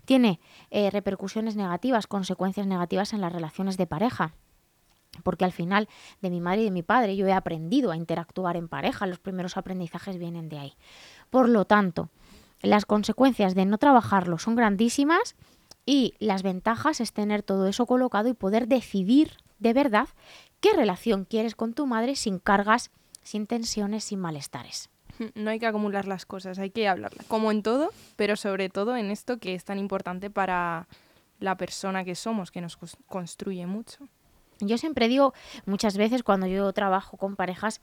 tiene 0.06 0.40
eh, 0.70 0.92
repercusiones 0.92 1.56
negativas, 1.56 2.06
consecuencias 2.06 2.68
negativas 2.68 3.14
en 3.14 3.22
las 3.22 3.32
relaciones 3.32 3.78
de 3.78 3.88
pareja. 3.88 4.34
Porque 5.24 5.46
al 5.46 5.54
final 5.54 5.88
de 6.22 6.30
mi 6.30 6.42
madre 6.42 6.62
y 6.62 6.66
de 6.66 6.72
mi 6.72 6.84
padre 6.84 7.16
yo 7.16 7.26
he 7.28 7.34
aprendido 7.34 7.92
a 7.92 7.96
interactuar 7.96 8.58
en 8.58 8.68
pareja, 8.68 9.08
los 9.08 9.20
primeros 9.20 9.58
aprendizajes 9.58 10.18
vienen 10.18 10.50
de 10.50 10.60
ahí. 10.60 10.74
Por 11.30 11.48
lo 11.48 11.66
tanto, 11.66 12.10
las 12.62 12.86
consecuencias 12.86 13.56
de 13.56 13.66
no 13.66 13.78
trabajarlo 13.78 14.38
son 14.38 14.56
grandísimas 14.56 15.36
y 15.86 16.16
las 16.20 16.44
ventajas 16.44 17.00
es 17.00 17.14
tener 17.14 17.44
todo 17.44 17.68
eso 17.68 17.86
colocado 17.86 18.28
y 18.28 18.34
poder 18.34 18.68
decidir 18.68 19.38
de 19.60 19.74
verdad 19.74 20.10
qué 20.60 20.74
relación 20.74 21.26
quieres 21.26 21.56
con 21.56 21.74
tu 21.74 21.86
madre 21.86 22.16
sin 22.16 22.40
cargas, 22.40 22.92
sin 23.22 23.48
tensiones, 23.48 24.04
sin 24.04 24.20
malestares. 24.20 24.90
No 25.36 25.50
hay 25.50 25.60
que 25.60 25.68
acumular 25.68 26.08
las 26.08 26.26
cosas, 26.26 26.60
hay 26.60 26.72
que 26.72 26.88
hablarla. 26.88 27.24
Como 27.28 27.52
en 27.52 27.64
todo, 27.64 27.90
pero 28.16 28.36
sobre 28.36 28.70
todo 28.70 28.96
en 28.96 29.12
esto 29.12 29.38
que 29.38 29.56
es 29.56 29.64
tan 29.64 29.80
importante 29.80 30.30
para 30.30 30.88
la 31.40 31.58
persona 31.58 32.04
que 32.04 32.16
somos, 32.16 32.52
que 32.52 32.62
nos 32.62 32.78
construye 33.08 33.66
mucho. 33.66 34.08
Yo 34.62 34.78
siempre 34.78 35.10
digo, 35.10 35.34
muchas 35.66 35.98
veces 35.98 36.24
cuando 36.24 36.48
yo 36.48 36.72
trabajo 36.72 37.18
con 37.18 37.36
parejas 37.36 37.82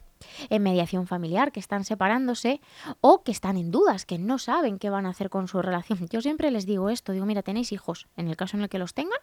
en 0.49 0.63
mediación 0.63 1.07
familiar 1.07 1.53
que 1.53 1.61
están 1.61 1.85
separándose 1.85 2.63
o 3.03 3.23
que 3.23 3.31
están 3.31 3.59
en 3.59 3.71
dudas, 3.71 4.07
que 4.07 4.19
no 4.19 4.39
saben 4.39 4.79
qué 4.79 4.89
van 4.89 5.05
a 5.05 5.11
hacer 5.11 5.29
con 5.29 5.49
su 5.49 5.61
relación, 5.61 6.09
yo 6.09 6.23
siempre 6.23 6.51
les 6.51 6.65
digo 6.65 6.89
esto, 6.89 7.13
digo, 7.13 7.27
mira, 7.27 7.43
tenéis 7.43 7.73
hijos, 7.73 8.09
en 8.17 8.29
el 8.29 8.37
caso 8.37 8.57
en 8.57 8.63
el 8.63 8.69
que 8.71 8.79
los 8.79 8.95
tengan, 8.95 9.19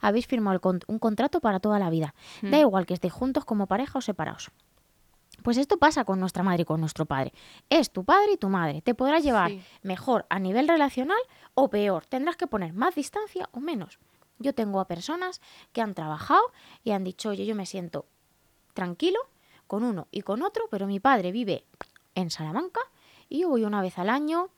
habéis 0.00 0.26
firmado 0.26 0.60
un 0.86 0.98
contrato 0.98 1.40
para 1.40 1.60
toda 1.60 1.78
la 1.78 1.90
vida. 1.90 2.14
Da 2.40 2.58
igual 2.58 2.86
que 2.86 2.94
estéis 2.94 3.12
juntos 3.12 3.44
como 3.44 3.66
pareja 3.66 3.98
o 3.98 4.00
separados. 4.00 4.50
Pues 5.42 5.56
esto 5.56 5.78
pasa 5.78 6.04
con 6.04 6.20
nuestra 6.20 6.42
madre 6.42 6.62
y 6.62 6.64
con 6.64 6.80
nuestro 6.80 7.06
padre. 7.06 7.32
Es 7.70 7.90
tu 7.92 8.04
padre 8.04 8.32
y 8.32 8.36
tu 8.36 8.48
madre. 8.48 8.82
Te 8.82 8.94
podrás 8.94 9.22
llevar 9.22 9.50
Sí. 9.50 9.62
mejor 9.82 10.26
a 10.30 10.38
nivel 10.38 10.68
relacional 10.68 11.18
o 11.54 11.68
peor. 11.70 12.04
Tendrás 12.06 12.36
que 12.36 12.46
poner 12.46 12.72
más 12.72 12.94
distancia 12.94 13.48
o 13.52 13.60
menos. 13.60 13.98
Yo 14.38 14.54
tengo 14.54 14.80
a 14.80 14.86
personas 14.86 15.40
que 15.72 15.80
han 15.80 15.94
trabajado 15.94 16.42
y 16.84 16.90
han 16.92 17.04
dicho, 17.04 17.30
oye, 17.30 17.46
yo 17.46 17.54
me 17.54 17.66
siento 17.66 18.06
tranquilo 18.74 19.18
con 19.66 19.82
uno 19.84 20.06
y 20.10 20.22
con 20.22 20.42
otro, 20.42 20.64
pero 20.70 20.86
mi 20.86 21.00
padre 21.00 21.32
vive 21.32 21.64
en 22.14 22.30
Salamanca 22.30 22.80
y 23.28 23.40
yo 23.40 23.48
voy 23.48 23.64
una 23.64 23.82
vez 23.82 23.98
al 23.98 24.08
año, 24.08 24.48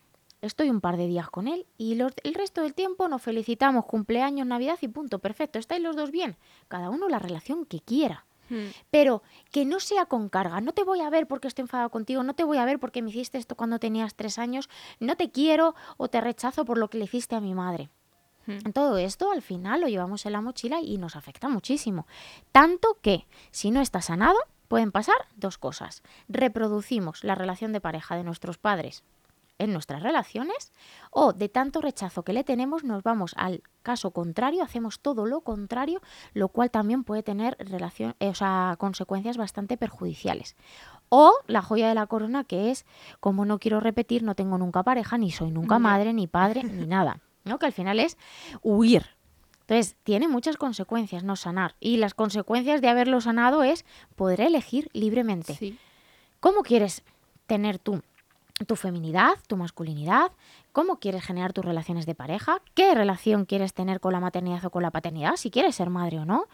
estoy 0.42 0.70
un 0.70 0.80
par 0.80 0.96
de 0.96 1.06
días 1.06 1.28
con 1.30 1.48
él 1.48 1.66
y 1.78 1.94
los- 1.96 2.12
el 2.24 2.34
resto 2.34 2.62
del 2.62 2.74
tiempo 2.74 3.08
nos 3.08 3.22
felicitamos, 3.22 3.86
cumpleaños, 3.86 4.46
Navidad 4.46 4.78
y 4.80 4.88
punto, 4.88 5.18
perfecto, 5.18 5.58
estáis 5.58 5.82
los 5.82 5.96
dos 5.96 6.10
bien, 6.10 6.36
cada 6.68 6.90
uno 6.90 7.08
la 7.08 7.18
relación 7.18 7.64
que 7.64 7.80
quiera. 7.80 8.24
Pero 8.90 9.22
que 9.50 9.64
no 9.64 9.80
sea 9.80 10.06
con 10.06 10.28
carga. 10.28 10.60
No 10.60 10.72
te 10.72 10.84
voy 10.84 11.00
a 11.00 11.10
ver 11.10 11.26
porque 11.26 11.48
estoy 11.48 11.62
enfadado 11.62 11.90
contigo, 11.90 12.22
no 12.22 12.34
te 12.34 12.44
voy 12.44 12.58
a 12.58 12.64
ver 12.64 12.78
porque 12.78 13.02
me 13.02 13.10
hiciste 13.10 13.38
esto 13.38 13.56
cuando 13.56 13.78
tenías 13.78 14.14
tres 14.14 14.38
años, 14.38 14.68
no 14.98 15.16
te 15.16 15.30
quiero 15.30 15.74
o 15.96 16.08
te 16.08 16.20
rechazo 16.20 16.64
por 16.64 16.78
lo 16.78 16.88
que 16.88 16.98
le 16.98 17.04
hiciste 17.04 17.36
a 17.36 17.40
mi 17.40 17.54
madre. 17.54 17.90
Todo 18.74 18.98
esto 18.98 19.30
al 19.30 19.42
final 19.42 19.80
lo 19.80 19.88
llevamos 19.88 20.26
en 20.26 20.32
la 20.32 20.40
mochila 20.40 20.80
y 20.80 20.98
nos 20.98 21.14
afecta 21.14 21.48
muchísimo. 21.48 22.06
Tanto 22.50 22.98
que 23.00 23.26
si 23.52 23.70
no 23.70 23.80
está 23.80 24.02
sanado, 24.02 24.38
pueden 24.66 24.90
pasar 24.90 25.28
dos 25.36 25.56
cosas. 25.56 26.02
Reproducimos 26.28 27.22
la 27.22 27.36
relación 27.36 27.72
de 27.72 27.80
pareja 27.80 28.16
de 28.16 28.24
nuestros 28.24 28.58
padres 28.58 29.04
en 29.60 29.72
nuestras 29.72 30.02
relaciones 30.02 30.72
o 31.10 31.32
de 31.32 31.48
tanto 31.48 31.80
rechazo 31.80 32.24
que 32.24 32.32
le 32.32 32.44
tenemos 32.44 32.82
nos 32.82 33.02
vamos 33.02 33.34
al 33.36 33.62
caso 33.82 34.10
contrario, 34.10 34.62
hacemos 34.62 35.00
todo 35.00 35.26
lo 35.26 35.42
contrario, 35.42 36.00
lo 36.34 36.48
cual 36.48 36.70
también 36.70 37.04
puede 37.04 37.22
tener 37.22 37.56
relación, 37.58 38.16
eh, 38.20 38.28
o 38.28 38.34
sea, 38.34 38.74
consecuencias 38.78 39.36
bastante 39.36 39.76
perjudiciales. 39.76 40.56
O 41.08 41.32
la 41.46 41.62
joya 41.62 41.88
de 41.88 41.94
la 41.94 42.06
corona 42.06 42.44
que 42.44 42.70
es, 42.70 42.86
como 43.20 43.44
no 43.44 43.58
quiero 43.58 43.80
repetir, 43.80 44.22
no 44.22 44.34
tengo 44.34 44.58
nunca 44.58 44.82
pareja, 44.82 45.18
ni 45.18 45.30
soy 45.30 45.50
nunca 45.50 45.78
madre, 45.78 46.12
ni 46.12 46.26
padre, 46.26 46.64
ni 46.64 46.86
nada. 46.86 47.20
¿no? 47.44 47.58
Que 47.58 47.66
al 47.66 47.72
final 47.72 47.98
es 48.00 48.16
huir. 48.62 49.06
Entonces, 49.62 49.96
tiene 50.02 50.26
muchas 50.26 50.56
consecuencias 50.56 51.22
no 51.22 51.36
sanar. 51.36 51.76
Y 51.80 51.98
las 51.98 52.14
consecuencias 52.14 52.80
de 52.80 52.88
haberlo 52.88 53.20
sanado 53.20 53.62
es 53.62 53.84
poder 54.16 54.40
elegir 54.40 54.90
libremente. 54.92 55.54
Sí. 55.54 55.78
¿Cómo 56.40 56.62
quieres 56.62 57.02
tener 57.46 57.78
tú 57.78 58.02
tu 58.66 58.76
feminidad, 58.76 59.32
tu 59.46 59.56
masculinidad? 59.56 60.32
¿Cómo 60.72 60.98
quieres 60.98 61.24
generar 61.24 61.52
tus 61.52 61.64
relaciones 61.64 62.06
de 62.06 62.14
pareja? 62.14 62.60
¿Qué 62.74 62.94
relación 62.94 63.44
quieres 63.44 63.74
tener 63.74 64.00
con 64.00 64.12
la 64.12 64.20
maternidad 64.20 64.64
o 64.64 64.70
con 64.70 64.82
la 64.82 64.90
paternidad? 64.90 65.36
Si 65.36 65.50
quieres 65.50 65.74
ser 65.76 65.90
madre 65.90 66.18
o 66.18 66.24
no, 66.24 66.44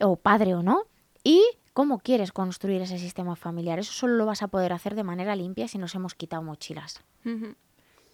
o 0.00 0.16
padre 0.16 0.54
o 0.54 0.62
no. 0.62 0.82
Y 1.24 1.42
cómo 1.72 1.98
quieres 1.98 2.32
construir 2.32 2.82
ese 2.82 2.98
sistema 2.98 3.36
familiar. 3.36 3.78
Eso 3.78 3.92
solo 3.92 4.14
lo 4.14 4.26
vas 4.26 4.42
a 4.42 4.48
poder 4.48 4.72
hacer 4.72 4.94
de 4.94 5.04
manera 5.04 5.36
limpia 5.36 5.68
si 5.68 5.78
nos 5.78 5.94
hemos 5.94 6.14
quitado 6.14 6.42
mochilas. 6.42 7.02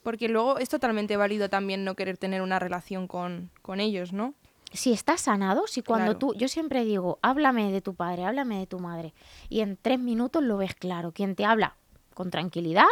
Porque 0.02 0.28
luego 0.28 0.58
es 0.58 0.68
totalmente 0.68 1.16
válido 1.16 1.48
también 1.48 1.84
no 1.84 1.94
querer 1.94 2.16
tener 2.16 2.42
una 2.42 2.58
relación 2.58 3.08
con, 3.08 3.50
con 3.62 3.80
ellos, 3.80 4.12
¿no? 4.12 4.34
si 4.72 4.92
estás 4.92 5.22
sanado, 5.22 5.66
si 5.68 5.80
cuando 5.80 6.18
Claro. 6.18 6.18
tú, 6.18 6.34
yo 6.34 6.48
siempre 6.48 6.84
digo, 6.84 7.18
háblame 7.22 7.72
de 7.72 7.80
tu 7.80 7.94
padre, 7.94 8.24
háblame 8.24 8.58
de 8.58 8.66
tu 8.66 8.78
madre, 8.78 9.14
y 9.48 9.60
en 9.60 9.78
tres 9.80 9.98
minutos 9.98 10.42
lo 10.42 10.56
ves 10.58 10.74
claro. 10.74 11.12
Quien 11.12 11.34
te 11.34 11.44
habla 11.46 11.76
con 12.14 12.30
tranquilidad 12.30 12.84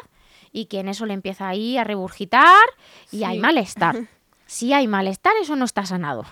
y 0.55 0.67
quien 0.67 0.89
eso 0.89 1.05
le 1.05 1.13
empieza 1.13 1.49
ahí 1.49 1.77
a 1.77 1.85
regurgitar 1.85 2.65
y 3.11 3.25
hay 3.25 3.39
malestar. 3.39 3.97
Si 4.47 4.75
hay 4.75 4.87
malestar, 4.87 5.33
eso 5.41 5.57
no 5.57 5.65
está 5.65 5.87
sanado. 5.87 6.27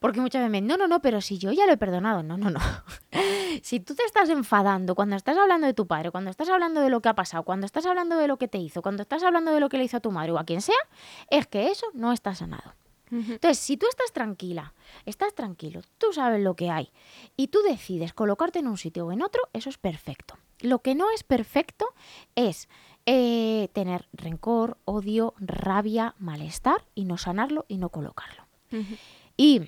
Porque 0.00 0.22
muchas 0.22 0.40
veces 0.40 0.50
me 0.50 0.62
dicen, 0.62 0.68
no, 0.68 0.78
no, 0.78 0.88
no, 0.88 1.02
pero 1.02 1.20
si 1.20 1.36
yo 1.36 1.52
ya 1.52 1.66
lo 1.66 1.72
he 1.72 1.76
perdonado. 1.76 2.22
No, 2.22 2.38
no, 2.38 2.50
no. 2.50 2.60
Si 3.62 3.78
tú 3.78 3.94
te 3.94 4.04
estás 4.04 4.30
enfadando 4.30 4.94
cuando 4.94 5.16
estás 5.16 5.36
hablando 5.36 5.66
de 5.66 5.74
tu 5.74 5.86
padre, 5.86 6.10
cuando 6.10 6.30
estás 6.30 6.48
hablando 6.48 6.80
de 6.80 6.88
lo 6.88 7.02
que 7.02 7.10
ha 7.10 7.14
pasado, 7.14 7.42
cuando 7.42 7.66
estás 7.66 7.84
hablando 7.84 8.16
de 8.16 8.26
lo 8.26 8.38
que 8.38 8.48
te 8.48 8.56
hizo, 8.56 8.80
cuando 8.82 9.02
estás 9.02 9.22
hablando 9.22 9.52
de 9.52 9.60
lo 9.60 9.68
que 9.68 9.76
le 9.76 9.84
hizo 9.84 9.98
a 9.98 10.00
tu 10.00 10.10
madre 10.10 10.32
o 10.32 10.38
a 10.38 10.44
quien 10.44 10.62
sea, 10.62 10.78
es 11.28 11.46
que 11.46 11.70
eso 11.70 11.86
no 11.92 12.12
está 12.12 12.34
sanado. 12.34 12.74
Entonces, 13.10 13.58
si 13.58 13.76
tú 13.76 13.86
estás 13.88 14.12
tranquila, 14.12 14.74
estás 15.06 15.34
tranquilo, 15.34 15.80
tú 15.98 16.12
sabes 16.12 16.42
lo 16.42 16.54
que 16.54 16.70
hay 16.70 16.90
y 17.36 17.48
tú 17.48 17.60
decides 17.62 18.12
colocarte 18.12 18.58
en 18.58 18.68
un 18.68 18.76
sitio 18.76 19.06
o 19.06 19.12
en 19.12 19.22
otro, 19.22 19.42
eso 19.52 19.70
es 19.70 19.78
perfecto. 19.78 20.36
Lo 20.60 20.80
que 20.80 20.94
no 20.94 21.10
es 21.10 21.22
perfecto 21.22 21.86
es 22.34 22.68
eh, 23.10 23.70
tener 23.72 24.06
rencor, 24.12 24.76
odio, 24.84 25.32
rabia, 25.38 26.14
malestar 26.18 26.84
y 26.94 27.06
no 27.06 27.16
sanarlo 27.16 27.64
y 27.66 27.78
no 27.78 27.88
colocarlo. 27.88 28.42
Y 29.34 29.62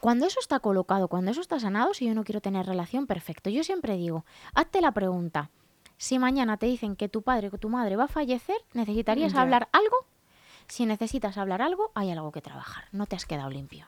cuando 0.00 0.26
eso 0.26 0.40
está 0.40 0.58
colocado, 0.58 1.06
cuando 1.06 1.30
eso 1.30 1.40
está 1.40 1.60
sanado, 1.60 1.94
si 1.94 2.06
yo 2.06 2.14
no 2.14 2.24
quiero 2.24 2.40
tener 2.40 2.66
relación, 2.66 3.06
perfecto. 3.06 3.50
Yo 3.50 3.62
siempre 3.62 3.96
digo, 3.96 4.24
hazte 4.52 4.80
la 4.80 4.90
pregunta. 4.90 5.50
Si 5.96 6.18
mañana 6.18 6.56
te 6.56 6.66
dicen 6.66 6.96
que 6.96 7.08
tu 7.08 7.22
padre 7.22 7.50
o 7.52 7.58
tu 7.58 7.68
madre 7.68 7.94
va 7.94 8.04
a 8.04 8.08
fallecer, 8.08 8.56
¿necesitarías 8.72 9.36
hablar 9.36 9.68
algo? 9.70 10.04
Si 10.66 10.86
necesitas 10.86 11.38
hablar 11.38 11.62
algo, 11.62 11.92
hay 11.94 12.10
algo 12.10 12.32
que 12.32 12.42
trabajar. 12.42 12.86
No 12.90 13.06
te 13.06 13.14
has 13.14 13.26
quedado 13.26 13.48
limpio. 13.48 13.86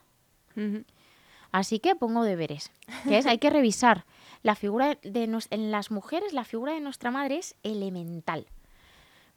Así 1.51 1.81
que 1.81 1.97
pongo 1.97 2.23
deberes, 2.23 2.71
que 3.09 3.19
es 3.19 3.27
hay 3.27 3.39
que 3.39 3.51
revisar 3.51 4.05
la 4.47 4.55
figura 4.55 4.97
de 5.03 5.27
nos- 5.27 5.49
en 5.51 5.71
las 5.71 5.91
mujeres 5.91 6.33
la 6.33 6.45
figura 6.45 6.73
de 6.73 6.81
nuestra 6.81 7.11
madre 7.11 7.39
es 7.39 7.57
elemental, 7.63 8.47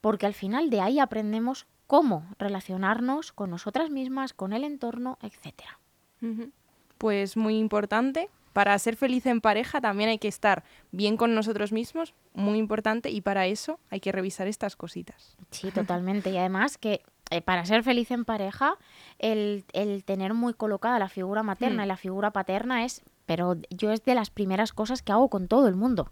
porque 0.02 0.26
al 0.28 0.34
final 0.34 0.70
de 0.70 0.82
ahí 0.82 1.00
aprendemos 1.00 1.66
cómo 1.88 2.26
relacionarnos 2.38 3.32
con 3.32 3.50
nosotras 3.50 3.90
mismas, 3.90 4.34
con 4.34 4.54
el 4.54 4.64
entorno, 4.64 5.18
etcétera. 5.24 5.80
Ujú. 6.22 6.52
Pues 7.00 7.36
muy 7.38 7.58
importante. 7.58 8.30
Para 8.54 8.78
ser 8.80 8.96
feliz 8.96 9.26
en 9.26 9.42
pareja 9.42 9.80
también 9.80 10.10
hay 10.10 10.18
que 10.20 10.28
estar 10.28 10.64
bien 10.92 11.18
con 11.18 11.34
nosotros 11.34 11.72
mismos, 11.72 12.14
muy 12.34 12.58
importante, 12.60 13.10
y 13.10 13.22
para 13.22 13.46
eso 13.48 13.80
hay 13.90 14.00
que 14.02 14.12
revisar 14.12 14.48
estas 14.48 14.76
cositas. 14.76 15.36
Sí, 15.52 15.72
totalmente. 15.72 16.30
Y 16.32 16.38
además 16.38 16.78
que 16.78 17.02
eh, 17.32 17.42
para 17.42 17.64
ser 17.66 17.84
feliz 17.84 18.10
en 18.12 18.26
pareja, 18.26 18.76
el, 19.20 19.64
el 19.74 20.04
tener 20.04 20.34
muy 20.34 20.54
colocada 20.56 20.98
la 21.00 21.10
figura 21.10 21.44
materna 21.44 21.84
Hmm. 21.84 21.86
y 21.86 21.88
la 21.88 21.98
figura 21.98 22.32
paterna 22.32 22.84
es, 22.86 23.04
pero 23.30 23.58
yo 23.70 23.92
es 23.92 24.04
de 24.06 24.16
las 24.16 24.32
primeras 24.32 24.74
cosas 24.74 25.04
que 25.04 25.12
hago 25.12 25.30
con 25.30 25.48
todo 25.48 25.68
el 25.68 25.76
mundo. 25.76 26.12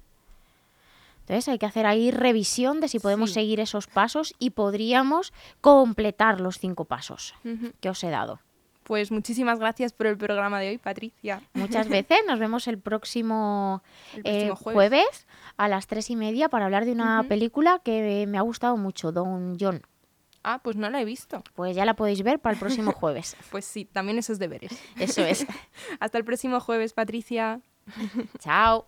Entonces 1.21 1.47
hay 1.47 1.57
que 1.57 1.65
hacer 1.65 1.87
ahí 1.87 2.11
revisión 2.11 2.79
de 2.79 2.87
si 2.87 2.99
podemos 2.99 3.31
Sí. 3.31 3.33
seguir 3.33 3.59
esos 3.59 3.87
pasos 3.87 4.35
y 4.37 4.51
podríamos 4.51 5.33
completar 5.59 6.39
los 6.39 6.59
cinco 6.59 6.85
pasos 6.85 7.33
que 7.81 7.89
os 7.89 8.03
he 8.03 8.11
dado. 8.11 8.39
Pues 8.83 9.11
muchísimas 9.11 9.57
gracias 9.57 9.93
por 9.93 10.05
el 10.05 10.15
programa 10.15 10.59
de 10.59 10.69
hoy, 10.69 10.77
Patricia. 10.77 11.41
Muchas 11.55 11.87
veces 11.89 12.19
nos 12.27 12.37
vemos 12.39 12.67
el 12.67 12.77
próximo, 12.77 13.81
El 14.13 14.21
eh, 14.23 14.49
jueves. 14.51 14.61
jueves. 14.61 15.27
a 15.57 15.67
las 15.67 15.87
tres 15.87 16.11
y 16.11 16.15
media 16.15 16.49
para 16.49 16.65
hablar 16.65 16.85
de 16.85 16.91
una 16.91 17.23
película 17.23 17.81
que 17.83 18.25
me 18.27 18.37
ha 18.37 18.41
gustado 18.41 18.77
mucho, 18.77 19.11
Don 19.11 19.57
John. 19.59 19.81
Ah, 20.49 20.61
pues 20.63 20.77
no 20.77 20.89
la 20.89 21.01
he 21.01 21.03
visto. 21.03 21.43
Pues 21.55 21.75
ya 21.75 21.83
la 21.83 21.93
podéis 21.93 22.23
ver 22.23 22.39
para 22.39 22.53
el 22.53 22.59
próximo 22.59 22.93
jueves. 22.93 23.35
Pues 23.51 23.65
sí, 23.65 23.83
también 23.83 24.17
esos 24.17 24.39
deberes. 24.39 24.71
Eso 24.97 25.21
es. 25.21 25.45
Hasta 25.99 26.17
el 26.17 26.23
próximo 26.23 26.61
jueves, 26.61 26.93
Patricia. 26.93 27.59
Chao. 28.39 28.87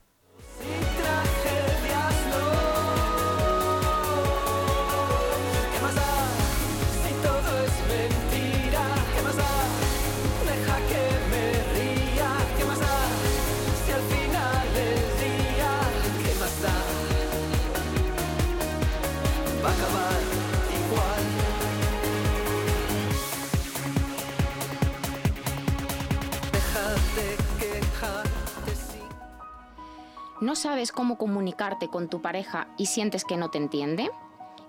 ¿No 30.41 30.55
sabes 30.55 30.93
cómo 30.93 31.17
comunicarte 31.17 31.89
con 31.89 32.07
tu 32.07 32.21
pareja 32.21 32.67
y 32.77 32.85
sientes 32.85 33.25
que 33.25 33.35
no 33.35 33.49
te 33.49 33.57
entiende? 33.57 34.09